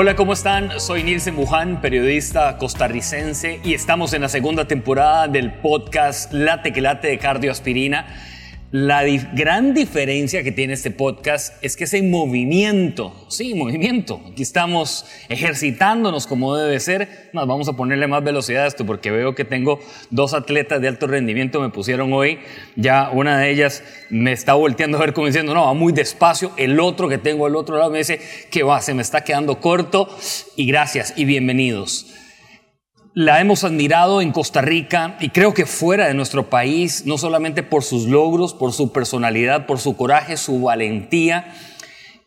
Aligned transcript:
Hola, 0.00 0.14
¿cómo 0.14 0.32
están? 0.32 0.78
Soy 0.78 1.02
Nilsen 1.02 1.34
Buján, 1.34 1.80
periodista 1.80 2.56
costarricense, 2.56 3.58
y 3.64 3.74
estamos 3.74 4.12
en 4.12 4.22
la 4.22 4.28
segunda 4.28 4.64
temporada 4.64 5.26
del 5.26 5.54
podcast 5.54 6.32
Late 6.32 6.72
que 6.72 6.80
Late 6.80 7.08
de 7.08 7.18
Cardioaspirina. 7.18 8.06
La 8.70 9.02
gran 9.32 9.72
diferencia 9.72 10.42
que 10.42 10.52
tiene 10.52 10.74
este 10.74 10.90
podcast 10.90 11.54
es 11.64 11.74
que 11.74 11.84
es 11.84 11.94
en 11.94 12.10
movimiento, 12.10 13.14
sí, 13.28 13.54
movimiento. 13.54 14.20
Aquí 14.30 14.42
estamos 14.42 15.06
ejercitándonos 15.30 16.26
como 16.26 16.54
debe 16.54 16.78
ser. 16.78 17.30
Vamos 17.32 17.66
a 17.68 17.72
ponerle 17.72 18.06
más 18.08 18.22
velocidad 18.22 18.64
a 18.64 18.66
esto 18.66 18.84
porque 18.84 19.10
veo 19.10 19.34
que 19.34 19.46
tengo 19.46 19.80
dos 20.10 20.34
atletas 20.34 20.82
de 20.82 20.88
alto 20.88 21.06
rendimiento 21.06 21.62
me 21.62 21.70
pusieron 21.70 22.12
hoy. 22.12 22.40
Ya 22.76 23.08
una 23.10 23.38
de 23.38 23.50
ellas 23.50 23.82
me 24.10 24.32
está 24.32 24.52
volteando 24.52 24.98
a 24.98 25.00
ver 25.00 25.14
como 25.14 25.28
diciendo, 25.28 25.54
no, 25.54 25.64
va 25.64 25.72
muy 25.72 25.94
despacio. 25.94 26.52
El 26.58 26.78
otro 26.78 27.08
que 27.08 27.16
tengo 27.16 27.46
al 27.46 27.56
otro 27.56 27.78
lado 27.78 27.90
me 27.90 27.96
dice, 27.96 28.20
que 28.50 28.64
va, 28.64 28.82
se 28.82 28.92
me 28.92 29.00
está 29.00 29.24
quedando 29.24 29.62
corto. 29.62 30.14
Y 30.56 30.66
gracias 30.66 31.14
y 31.16 31.24
bienvenidos 31.24 32.17
la 33.18 33.40
hemos 33.40 33.64
admirado 33.64 34.22
en 34.22 34.30
Costa 34.30 34.60
Rica 34.60 35.16
y 35.18 35.30
creo 35.30 35.52
que 35.52 35.66
fuera 35.66 36.06
de 36.06 36.14
nuestro 36.14 36.48
país, 36.48 37.02
no 37.04 37.18
solamente 37.18 37.64
por 37.64 37.82
sus 37.82 38.06
logros, 38.06 38.54
por 38.54 38.72
su 38.72 38.92
personalidad, 38.92 39.66
por 39.66 39.80
su 39.80 39.96
coraje, 39.96 40.36
su 40.36 40.60
valentía, 40.60 41.52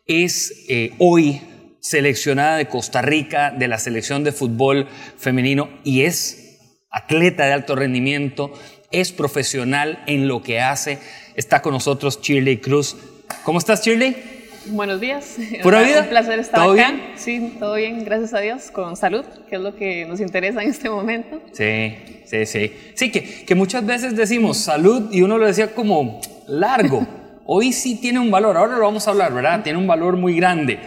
es 0.05 0.66
eh, 0.67 0.91
hoy 0.98 1.44
seleccionada 1.80 2.58
de 2.58 2.67
Costa 2.67 3.02
Rica, 3.02 3.52
de 3.52 3.70
la 3.70 3.77
selección 3.77 4.26
de 4.26 4.34
fútbol 4.34 4.90
femenino 5.17 5.70
y 5.86 6.02
es 6.02 6.59
atleta 6.90 7.45
de 7.45 7.53
alto 7.53 7.78
rendimiento, 7.78 8.52
es 8.92 9.14
profesional 9.14 10.03
en 10.08 10.28
lo 10.28 10.44
que 10.44 10.59
hace. 10.59 11.00
Está 11.38 11.61
con 11.61 11.72
nosotros 11.72 12.20
Shirley 12.22 12.58
Cruz. 12.58 12.98
¿Cómo 13.45 13.59
estás, 13.59 13.86
Shirley? 13.86 14.41
Buenos 14.67 15.02
días. 15.02 15.38
¿Pura 15.64 15.81
vida? 15.84 16.02
Un 16.02 16.09
placer 16.09 16.40
estar 16.40 16.70
acá. 16.70 16.94
Sí, 17.16 17.56
todo 17.59 17.76
bien, 17.76 18.04
gracias 18.06 18.34
a 18.34 18.40
Dios, 18.40 18.70
con 18.72 18.95
salud, 18.95 19.26
que 19.50 19.56
es 19.56 19.62
lo 19.62 19.76
que 19.76 20.06
nos 20.06 20.20
interesa 20.20 20.62
en 20.62 20.70
este 20.70 20.90
momento. 20.90 21.42
Sí, 21.52 21.95
sí, 22.26 22.45
sí. 22.45 22.73
Sí, 22.94 23.12
que, 23.12 23.45
que 23.45 23.56
muchas 23.56 23.86
veces 23.86 24.16
decimos 24.16 24.58
salud 24.58 25.09
y 25.12 25.22
uno 25.22 25.38
lo 25.38 25.48
decía 25.48 25.73
como 25.73 26.22
largo. 26.48 27.06
Hoy 27.45 27.73
sí 27.73 27.95
tiene 27.95 28.20
un 28.20 28.30
valor, 28.30 28.56
ahora 28.56 28.78
lo 28.78 28.84
vamos 28.84 29.08
a 29.08 29.12
hablar, 29.12 29.34
¿verdad? 29.34 29.64
Tiene 29.64 29.80
un 29.80 29.88
valor 29.88 30.16
muy 30.16 30.36
grande. 30.36 30.80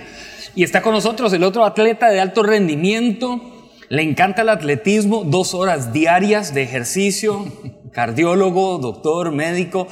Y 0.54 0.62
está 0.62 0.80
con 0.80 0.92
nosotros 0.92 1.32
el 1.32 1.42
otro 1.42 1.64
atleta 1.64 2.08
de 2.10 2.20
alto 2.20 2.42
rendimiento. 2.44 3.70
Le 3.88 4.02
encanta 4.02 4.42
el 4.42 4.48
atletismo, 4.48 5.24
dos 5.24 5.52
horas 5.52 5.92
diarias 5.92 6.54
de 6.54 6.62
ejercicio, 6.62 7.44
cardiólogo, 7.92 8.78
doctor, 8.78 9.32
médico, 9.32 9.88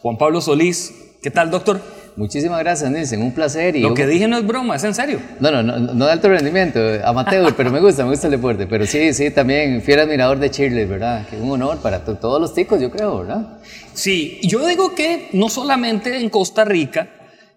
Juan 0.00 0.16
Pablo 0.16 0.40
Solís. 0.40 0.94
¿Qué 1.22 1.30
tal, 1.30 1.50
doctor? 1.50 1.80
Muchísimas 2.16 2.60
gracias, 2.60 2.90
Nilsen, 2.90 3.20
un 3.20 3.32
placer. 3.32 3.76
Y 3.76 3.80
Lo 3.80 3.92
que 3.92 4.06
dije 4.06 4.26
no 4.26 4.38
es 4.38 4.46
broma, 4.46 4.76
es 4.76 4.84
en 4.84 4.94
serio. 4.94 5.20
No, 5.38 5.50
no, 5.50 5.62
no, 5.62 5.78
no 5.78 6.06
de 6.06 6.12
alto 6.12 6.30
rendimiento, 6.30 6.80
amateur, 7.04 7.54
pero 7.54 7.70
me 7.70 7.78
gusta, 7.78 8.04
me 8.04 8.10
gusta 8.10 8.28
el 8.28 8.30
deporte. 8.30 8.66
Pero 8.66 8.86
sí, 8.86 9.12
sí, 9.12 9.30
también 9.30 9.82
fiel 9.82 10.00
admirador 10.00 10.38
de 10.38 10.48
Shirley, 10.48 10.86
¿verdad? 10.86 11.26
Que 11.28 11.36
un 11.36 11.50
honor 11.50 11.78
para 11.82 12.02
todos 12.02 12.40
los 12.40 12.54
ticos, 12.54 12.80
yo 12.80 12.90
creo, 12.90 13.18
¿verdad? 13.18 13.58
Sí, 13.92 14.40
yo 14.42 14.66
digo 14.66 14.94
que 14.94 15.28
no 15.32 15.50
solamente 15.50 16.16
en 16.16 16.30
Costa 16.30 16.64
Rica, 16.64 17.08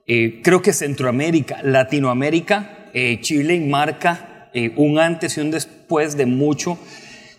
eh, 0.06 0.42
creo 0.44 0.62
que 0.62 0.74
Centroamérica, 0.74 1.60
Latinoamérica, 1.64 2.90
eh, 2.94 3.20
Chile 3.22 3.62
marca 3.62 4.50
eh, 4.54 4.74
un 4.76 5.00
antes 5.00 5.38
y 5.38 5.42
un 5.42 5.52
después 5.52 6.18
de 6.18 6.26
mucho 6.26 6.78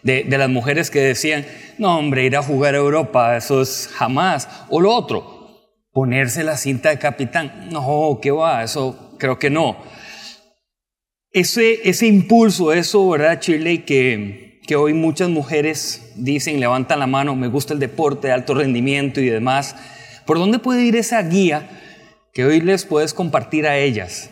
de, 0.03 0.25
de 0.25 0.39
las 0.39 0.49
mujeres 0.49 0.91
que 0.91 1.01
decían, 1.01 1.45
no 1.77 1.99
hombre, 1.99 2.25
ir 2.25 2.35
a 2.37 2.43
jugar 2.43 2.75
a 2.75 2.79
Europa, 2.79 3.37
eso 3.37 3.61
es 3.61 3.91
jamás. 3.93 4.49
O 4.71 4.81
lo 4.81 4.95
otro, 4.95 5.40
ponerse 5.93 6.45
la 6.45 6.57
cinta 6.57 6.91
de 6.91 6.99
capitán. 6.99 7.69
No, 7.71 8.19
¿qué 8.21 8.31
va? 8.31 8.63
Eso 8.63 9.17
creo 9.19 9.39
que 9.39 9.51
no. 9.51 9.77
Ese, 11.33 11.89
ese 11.89 12.07
impulso, 12.07 12.73
eso, 12.73 13.09
¿verdad, 13.09 13.39
Chile? 13.39 13.85
Que, 13.85 14.61
que 14.67 14.77
hoy 14.77 14.95
muchas 14.95 15.29
mujeres 15.29 16.13
dicen, 16.17 16.61
levantan 16.61 16.99
la 16.99 17.07
mano, 17.07 17.37
me 17.37 17.49
gusta 17.49 17.75
el 17.75 17.81
deporte 17.81 18.29
de 18.29 18.35
alto 18.35 18.55
rendimiento 18.55 19.21
y 19.21 19.29
demás. 19.29 19.77
¿Por 20.27 20.39
dónde 20.39 20.59
puede 20.59 20.83
ir 20.83 20.97
esa 20.97 21.23
guía 21.23 21.69
que 22.33 22.45
hoy 22.45 22.61
les 22.61 22.85
puedes 22.85 23.15
compartir 23.15 23.67
a 23.67 23.79
ellas? 23.79 24.31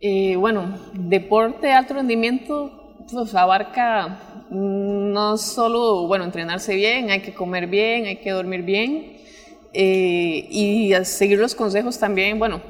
Eh, 0.00 0.36
bueno, 0.36 0.78
deporte 0.94 1.66
de 1.66 1.72
alto 1.72 1.94
rendimiento 1.94 2.96
pues, 3.10 3.34
abarca 3.34 4.46
no 4.50 5.36
solo, 5.36 6.06
bueno, 6.06 6.24
entrenarse 6.24 6.74
bien, 6.74 7.10
hay 7.10 7.20
que 7.20 7.34
comer 7.34 7.66
bien, 7.66 8.06
hay 8.06 8.16
que 8.16 8.30
dormir 8.30 8.62
bien, 8.62 9.19
eh, 9.72 10.46
y 10.50 10.92
a 10.94 11.04
seguir 11.04 11.38
los 11.38 11.54
consejos 11.54 11.98
también, 11.98 12.38
bueno, 12.38 12.60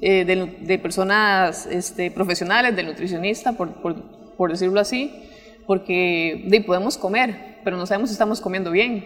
eh, 0.00 0.24
de, 0.24 0.78
personas 0.78 1.66
este, 1.66 2.10
profesionales, 2.10 2.74
del 2.76 2.86
nutricionista, 2.86 3.52
por, 3.52 3.72
por, 4.36 4.50
decirlo 4.50 4.78
así, 4.80 5.12
porque 5.66 6.44
de, 6.46 6.60
podemos 6.60 6.96
comer, 6.96 7.58
pero 7.64 7.76
no 7.76 7.84
sabemos 7.84 8.10
si 8.10 8.12
estamos 8.12 8.40
comiendo 8.40 8.70
bien. 8.70 9.04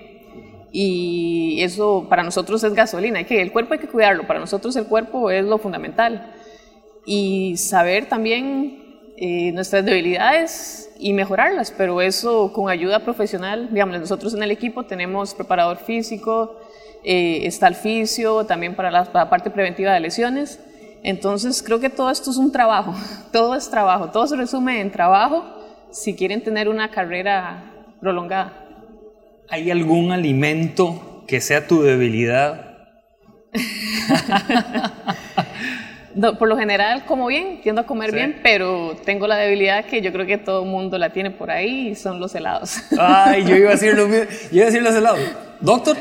Y 0.70 1.58
eso 1.62 2.06
para 2.08 2.22
nosotros 2.22 2.62
es 2.64 2.74
gasolina, 2.74 3.18
hay 3.18 3.24
que, 3.24 3.42
el 3.42 3.52
cuerpo 3.52 3.74
hay 3.74 3.80
que 3.80 3.88
cuidarlo, 3.88 4.26
para 4.26 4.40
nosotros 4.40 4.76
el 4.76 4.84
cuerpo 4.86 5.30
es 5.30 5.44
lo 5.44 5.58
fundamental. 5.58 6.34
Y 7.04 7.56
saber 7.56 8.06
también 8.06 8.82
eh, 9.16 9.52
nuestras 9.52 9.84
debilidades 9.84 10.90
y 10.98 11.12
mejorarlas, 11.12 11.72
pero 11.76 12.00
eso 12.00 12.52
con 12.52 12.68
ayuda 12.68 13.00
profesional, 13.00 13.68
digamos, 13.72 13.98
nosotros 13.98 14.34
en 14.34 14.42
el 14.42 14.50
equipo 14.50 14.84
tenemos 14.84 15.34
preparador 15.34 15.78
físico, 15.78 16.56
eh, 17.04 17.46
está 17.46 17.68
el 17.68 17.74
fisio, 17.74 18.44
también 18.44 18.74
para 18.74 18.90
la, 18.90 19.04
parte 19.28 19.50
preventiva 19.50 19.92
de 19.92 20.00
lesiones. 20.00 20.60
Entonces 21.02 21.62
creo 21.62 21.80
que 21.80 21.90
todo 21.90 22.10
esto 22.10 22.30
es 22.30 22.36
un 22.36 22.52
trabajo, 22.52 22.94
todo 23.32 23.54
es 23.54 23.70
trabajo, 23.70 24.10
todo 24.10 24.26
se 24.26 24.36
resume 24.36 24.80
en 24.80 24.90
trabajo 24.90 25.44
si 25.90 26.14
quieren 26.14 26.42
tener 26.42 26.68
una 26.68 26.90
carrera 26.90 27.72
prolongada. 28.00 28.52
¿Hay 29.48 29.70
algún 29.70 30.12
alimento 30.12 31.24
que 31.26 31.40
sea 31.40 31.66
tu 31.66 31.82
debilidad? 31.82 32.68
por 36.38 36.48
lo 36.48 36.56
general 36.56 37.04
como 37.04 37.26
bien, 37.26 37.60
tiendo 37.62 37.82
a 37.82 37.86
comer 37.86 38.12
bien, 38.12 38.40
pero 38.42 38.96
tengo 39.04 39.26
la 39.26 39.36
debilidad 39.36 39.84
que 39.84 40.02
yo 40.02 40.12
creo 40.12 40.26
que 40.26 40.38
todo 40.38 40.62
el 40.62 40.68
mundo 40.68 40.98
la 40.98 41.10
tiene 41.10 41.30
por 41.30 41.50
ahí 41.50 41.88
y 41.88 41.94
son 41.94 42.20
los 42.20 42.34
helados. 42.34 42.82
Ay, 42.98 43.44
yo 43.44 43.56
iba 43.56 43.70
a 43.70 43.72
decir, 43.72 43.94
lo 43.94 44.08
mismo, 44.08 44.26
yo 44.50 44.56
iba 44.56 44.64
a 44.64 44.66
decir 44.66 44.82
los 44.82 44.94
helados. 44.94 45.20
Doctor. 45.60 45.96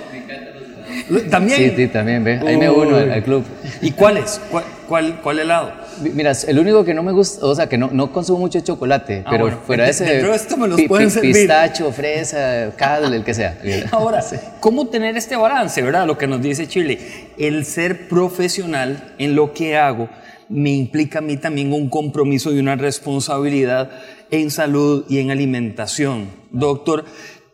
¿También? 1.29 1.57
Sí, 1.57 1.73
sí, 1.75 1.87
también, 1.87 2.23
ve. 2.23 2.39
Ahí 2.45 2.57
me 2.57 2.69
uno 2.69 2.95
al, 2.95 3.23
club. 3.23 3.43
¿Y 3.81 3.91
cuál 3.91 4.17
es? 4.17 4.39
¿Cuál, 4.87 5.19
cuál, 5.21 5.39
helado? 5.39 5.71
Mira, 6.01 6.33
el 6.47 6.59
único 6.59 6.83
que 6.83 6.93
no 6.93 7.03
me 7.03 7.11
gusta, 7.11 7.45
o 7.45 7.55
sea, 7.55 7.67
que 7.67 7.77
no, 7.77 7.89
no 7.91 8.11
consumo 8.11 8.39
mucho 8.39 8.59
chocolate, 8.59 9.23
ah, 9.25 9.29
pero 9.29 9.49
fuera 9.65 9.85
de 9.85 9.91
ese. 9.91 10.33
esto 10.33 10.57
me 10.57 10.67
los 10.67 10.81
pueden 10.83 11.09
servir. 11.09 11.33
Pistacho, 11.33 11.91
fresa, 11.91 12.71
cadle, 12.75 13.17
el 13.17 13.23
que 13.23 13.33
sea. 13.33 13.57
Ahora, 13.91 14.23
¿cómo 14.59 14.87
tener 14.87 15.15
este 15.17 15.35
balance, 15.35 15.81
verdad? 15.81 16.05
Lo 16.05 16.17
que 16.17 16.27
nos 16.27 16.41
dice 16.41 16.67
Chile. 16.67 16.99
El 17.37 17.65
ser 17.65 18.07
profesional 18.07 19.13
en 19.17 19.35
lo 19.35 19.53
que 19.53 19.77
hago 19.77 20.09
me 20.49 20.71
implica 20.71 21.19
a 21.19 21.21
mí 21.21 21.37
también 21.37 21.71
un 21.71 21.89
compromiso 21.89 22.53
y 22.53 22.59
una 22.59 22.75
responsabilidad 22.75 23.89
en 24.29 24.51
salud 24.51 25.05
y 25.07 25.19
en 25.19 25.31
alimentación. 25.31 26.27
Doctor, 26.51 27.05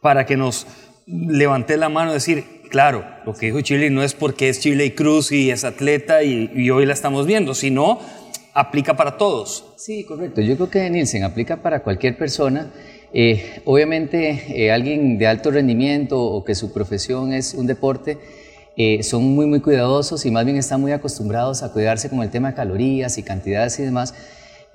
para 0.01 0.25
que 0.25 0.37
nos 0.37 0.65
levante 1.05 1.77
la 1.77 1.89
mano 1.89 2.13
decir, 2.13 2.56
claro, 2.69 3.05
lo 3.25 3.33
que 3.33 3.47
dijo 3.47 3.61
Chile 3.61 3.89
no 3.89 4.03
es 4.03 4.13
porque 4.13 4.49
es 4.49 4.59
Chile 4.59 4.85
y 4.85 4.91
Cruz 4.91 5.31
y 5.31 5.51
es 5.51 5.63
atleta 5.63 6.23
y, 6.23 6.69
hoy 6.69 6.85
la 6.85 6.93
estamos 6.93 7.25
viendo, 7.25 7.53
sino 7.53 7.99
aplica 8.53 8.95
para 8.95 9.17
todos. 9.17 9.73
Sí, 9.77 10.03
correcto. 10.03 10.41
Yo 10.41 10.55
creo 10.55 10.69
que 10.69 10.89
Nielsen 10.89 11.23
aplica 11.23 11.57
para 11.57 11.81
cualquier 11.81 12.17
persona. 12.17 12.71
Eh, 13.13 13.61
obviamente, 13.65 14.43
eh, 14.49 14.71
alguien 14.71 15.17
de 15.17 15.27
alto 15.27 15.51
rendimiento 15.51 16.21
o 16.21 16.43
que 16.43 16.55
su 16.55 16.73
profesión 16.73 17.33
es 17.33 17.53
un 17.53 17.67
deporte, 17.67 18.17
eh, 18.75 19.01
son 19.01 19.23
muy, 19.23 19.47
muy 19.47 19.59
cuidadosos 19.59 20.25
y 20.25 20.31
más 20.31 20.45
bien 20.45 20.57
están 20.57 20.79
muy 20.79 20.91
acostumbrados 20.91 21.63
a 21.63 21.73
cuidarse 21.73 22.09
con 22.09 22.21
el 22.21 22.29
tema 22.29 22.49
de 22.49 22.55
calorías 22.55 23.17
y 23.17 23.23
cantidades 23.23 23.79
y 23.79 23.83
demás. 23.83 24.13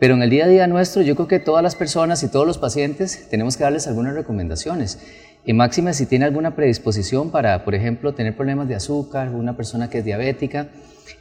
Pero 0.00 0.14
en 0.14 0.22
el 0.22 0.30
día 0.30 0.46
a 0.46 0.48
día 0.48 0.66
nuestro, 0.66 1.02
yo 1.02 1.14
creo 1.14 1.28
que 1.28 1.38
todas 1.38 1.62
las 1.62 1.76
personas 1.76 2.24
y 2.24 2.28
todos 2.28 2.44
los 2.44 2.58
pacientes 2.58 3.28
tenemos 3.30 3.56
que 3.56 3.62
darles 3.62 3.86
algunas 3.86 4.14
recomendaciones. 4.14 4.98
Y 5.44 5.52
máxima 5.52 5.92
si 5.92 6.06
tiene 6.06 6.24
alguna 6.24 6.54
predisposición 6.54 7.30
para, 7.30 7.64
por 7.64 7.74
ejemplo, 7.74 8.14
tener 8.14 8.36
problemas 8.36 8.68
de 8.68 8.76
azúcar, 8.76 9.30
una 9.30 9.56
persona 9.56 9.90
que 9.90 9.98
es 9.98 10.04
diabética, 10.04 10.68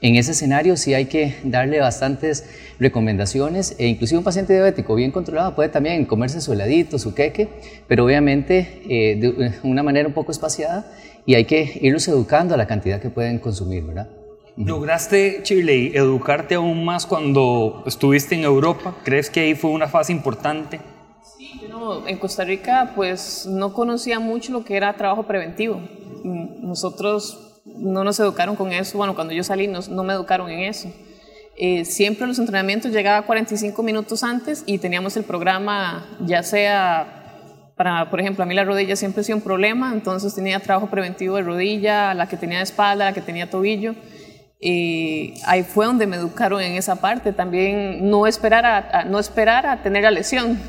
en 0.02 0.16
ese 0.16 0.32
escenario 0.32 0.78
sí 0.78 0.94
hay 0.94 1.06
que 1.06 1.36
darle 1.44 1.80
bastantes 1.80 2.46
recomendaciones 2.80 3.76
e 3.78 3.88
inclusive 3.88 4.18
un 4.18 4.24
paciente 4.24 4.54
diabético 4.54 4.96
bien 4.96 5.12
controlado 5.12 5.54
puede 5.54 5.70
también 5.70 6.06
comerse 6.06 6.42
su 6.42 6.54
heladito, 6.54 6.98
su 6.98 7.14
queque, 7.14 7.50
pero 7.88 8.06
obviamente 8.06 8.82
eh, 8.90 9.16
de 9.18 9.54
una 9.62 9.84
manera 9.84 10.08
un 10.08 10.14
poco 10.14 10.32
espaciada 10.32 10.92
y 11.26 11.36
hay 11.36 11.46
que 11.46 11.80
irlos 11.82 12.08
educando 12.08 12.56
a 12.56 12.58
la 12.58 12.66
cantidad 12.66 13.00
que 13.00 13.10
pueden 13.10 13.38
consumir, 13.38 13.84
¿verdad? 13.84 14.10
¿Lograste, 14.58 15.40
Chile, 15.44 15.92
educarte 15.94 16.56
aún 16.56 16.84
más 16.84 17.06
cuando 17.06 17.84
estuviste 17.86 18.36
en 18.36 18.44
Europa? 18.44 18.96
¿Crees 19.04 19.30
que 19.30 19.40
ahí 19.40 19.56
fue 19.56 19.72
una 19.72 19.88
fase 19.88 20.12
importante? 20.12 20.80
En 22.08 22.18
Costa 22.18 22.44
Rica 22.44 22.94
pues 22.96 23.46
no 23.46 23.74
conocía 23.74 24.20
mucho 24.20 24.52
lo 24.52 24.64
que 24.64 24.76
era 24.76 24.94
trabajo 24.96 25.24
preventivo. 25.24 25.82
Nosotros 26.24 27.62
no 27.66 28.04
nos 28.04 28.20
educaron 28.20 28.56
con 28.56 28.72
eso, 28.72 28.98
bueno, 28.98 29.16
cuando 29.16 29.34
yo 29.34 29.44
salí 29.44 29.68
no, 29.68 30.04
me 30.04 30.14
educaron 30.14 30.50
en 30.50 30.62
eso. 30.62 30.90
eh, 31.58 31.86
siempre 31.86 32.28
los 32.28 32.40
entrenamientos 32.40 32.92
llegaba 32.92 33.26
45 33.26 33.84
minutos 33.84 34.24
antes 34.24 34.64
y 34.66 34.78
teníamos 34.78 35.18
el 35.18 35.24
programa, 35.24 36.06
ya 36.26 36.44
sea 36.44 37.22
para, 37.76 38.12
por 38.12 38.20
ejemplo, 38.20 38.44
a 38.44 38.46
mí 38.46 38.54
la 38.54 38.64
rodilla 38.64 38.96
siempre 38.96 39.22
ha 39.22 39.24
sido 39.24 39.38
un 39.38 39.44
problema, 39.44 39.92
entonces 39.92 40.36
tenía 40.36 40.60
trabajo 40.60 40.88
preventivo 40.88 41.38
de 41.38 41.42
rodilla, 41.42 42.14
la 42.14 42.28
que 42.28 42.38
tenía 42.38 42.60
de 42.60 42.64
espalda, 42.64 43.06
la 43.06 43.14
que 43.14 43.22
tenía 43.22 43.50
tobillo. 43.50 43.96
Y 44.60 45.34
ahí 45.48 45.64
fue 45.64 45.88
donde 45.88 46.06
me 46.06 46.18
educaron 46.18 46.62
en 46.62 46.74
esa 46.74 46.98
parte. 46.98 47.34
También 47.34 48.08
no 48.08 48.28
esperar 48.28 48.66
a, 48.68 49.06
no 49.06 49.18
esperar 49.18 49.66
a 49.66 49.82
tener 49.82 50.04
la 50.04 50.12
lesión, 50.12 50.60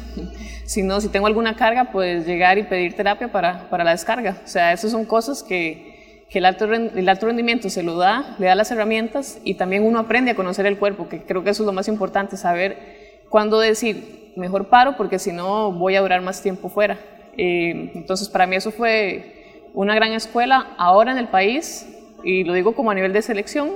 sino 0.72 1.02
si 1.02 1.08
tengo 1.08 1.26
alguna 1.26 1.54
carga, 1.54 1.90
pues 1.92 2.26
llegar 2.26 2.56
y 2.56 2.62
pedir 2.62 2.96
terapia 2.96 3.30
para, 3.30 3.68
para 3.68 3.84
la 3.84 3.90
descarga. 3.90 4.38
O 4.42 4.48
sea, 4.48 4.72
esas 4.72 4.90
son 4.90 5.04
cosas 5.04 5.42
que, 5.42 6.24
que 6.30 6.38
el, 6.38 6.46
alto, 6.46 6.64
el 6.64 7.08
alto 7.10 7.26
rendimiento 7.26 7.68
se 7.68 7.82
lo 7.82 7.98
da, 7.98 8.36
le 8.38 8.46
da 8.46 8.54
las 8.54 8.70
herramientas 8.70 9.38
y 9.44 9.54
también 9.54 9.84
uno 9.84 9.98
aprende 9.98 10.30
a 10.30 10.34
conocer 10.34 10.64
el 10.64 10.78
cuerpo, 10.78 11.10
que 11.10 11.24
creo 11.24 11.44
que 11.44 11.50
eso 11.50 11.62
es 11.62 11.66
lo 11.66 11.74
más 11.74 11.88
importante, 11.88 12.38
saber 12.38 13.22
cuándo 13.28 13.60
decir, 13.60 14.32
mejor 14.34 14.70
paro 14.70 14.96
porque 14.96 15.18
si 15.18 15.30
no 15.30 15.72
voy 15.72 15.96
a 15.96 16.00
durar 16.00 16.22
más 16.22 16.40
tiempo 16.40 16.70
fuera. 16.70 16.98
Eh, 17.36 17.92
entonces, 17.94 18.30
para 18.30 18.46
mí 18.46 18.56
eso 18.56 18.70
fue 18.70 19.68
una 19.74 19.94
gran 19.94 20.12
escuela 20.12 20.68
ahora 20.78 21.12
en 21.12 21.18
el 21.18 21.28
país 21.28 21.86
y 22.24 22.44
lo 22.44 22.54
digo 22.54 22.74
como 22.74 22.90
a 22.90 22.94
nivel 22.94 23.12
de 23.12 23.20
selección, 23.20 23.72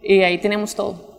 y 0.00 0.22
ahí 0.22 0.38
tenemos 0.38 0.76
todo. 0.76 1.12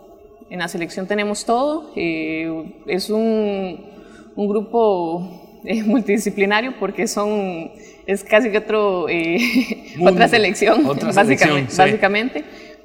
En 0.49 0.59
la 0.59 0.69
selección 0.69 1.05
tenemos 1.05 1.43
todo, 1.43 1.91
eh, 1.97 2.71
es 2.87 3.09
un, 3.09 3.94
un 4.35 4.47
grupo 4.47 5.61
eh, 5.65 5.83
multidisciplinario 5.85 6.75
porque 6.79 7.07
son, 7.07 7.71
es 8.05 8.23
casi 8.23 8.51
que 8.51 8.59
otro, 8.59 9.07
eh, 9.09 9.95
otra 10.01 10.27
selección, 10.27 10.83
básicamente, 11.13 11.75
básicamente, 11.75 12.43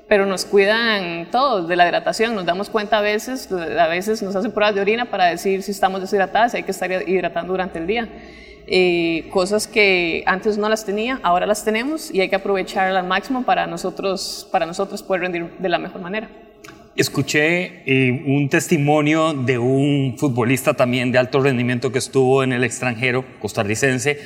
pero 0.08 0.26
nos 0.26 0.44
cuidan 0.44 1.30
todos 1.30 1.68
de 1.68 1.76
la 1.76 1.86
hidratación, 1.86 2.34
nos 2.34 2.44
damos 2.44 2.68
cuenta 2.68 2.98
a 2.98 3.02
veces, 3.02 3.50
a 3.52 3.86
veces 3.86 4.22
nos 4.22 4.34
hacen 4.34 4.50
pruebas 4.52 4.74
de 4.74 4.80
orina 4.80 5.04
para 5.04 5.26
decir 5.26 5.62
si 5.62 5.70
estamos 5.70 6.00
deshidratadas, 6.00 6.54
hay 6.54 6.64
que 6.64 6.72
estar 6.72 6.90
hidratando 7.08 7.52
durante 7.52 7.78
el 7.78 7.86
día. 7.86 8.08
Eh, 8.72 9.28
cosas 9.32 9.66
que 9.66 10.22
antes 10.26 10.56
no 10.56 10.68
las 10.68 10.84
tenía, 10.84 11.18
ahora 11.24 11.44
las 11.44 11.64
tenemos 11.64 12.12
y 12.12 12.20
hay 12.20 12.28
que 12.28 12.36
aprovecharlas 12.36 13.02
al 13.02 13.08
máximo 13.08 13.42
para 13.42 13.66
nosotros, 13.66 14.48
para 14.52 14.64
nosotros 14.64 15.02
poder 15.02 15.22
rendir 15.22 15.50
de 15.58 15.68
la 15.68 15.78
mejor 15.78 16.00
manera. 16.00 16.28
Escuché 16.96 17.82
eh, 17.86 18.24
un 18.26 18.48
testimonio 18.48 19.32
de 19.32 19.58
un 19.58 20.16
futbolista 20.18 20.74
también 20.74 21.12
de 21.12 21.18
alto 21.18 21.40
rendimiento 21.40 21.92
que 21.92 21.98
estuvo 21.98 22.42
en 22.42 22.52
el 22.52 22.64
extranjero, 22.64 23.24
costarricense, 23.38 24.18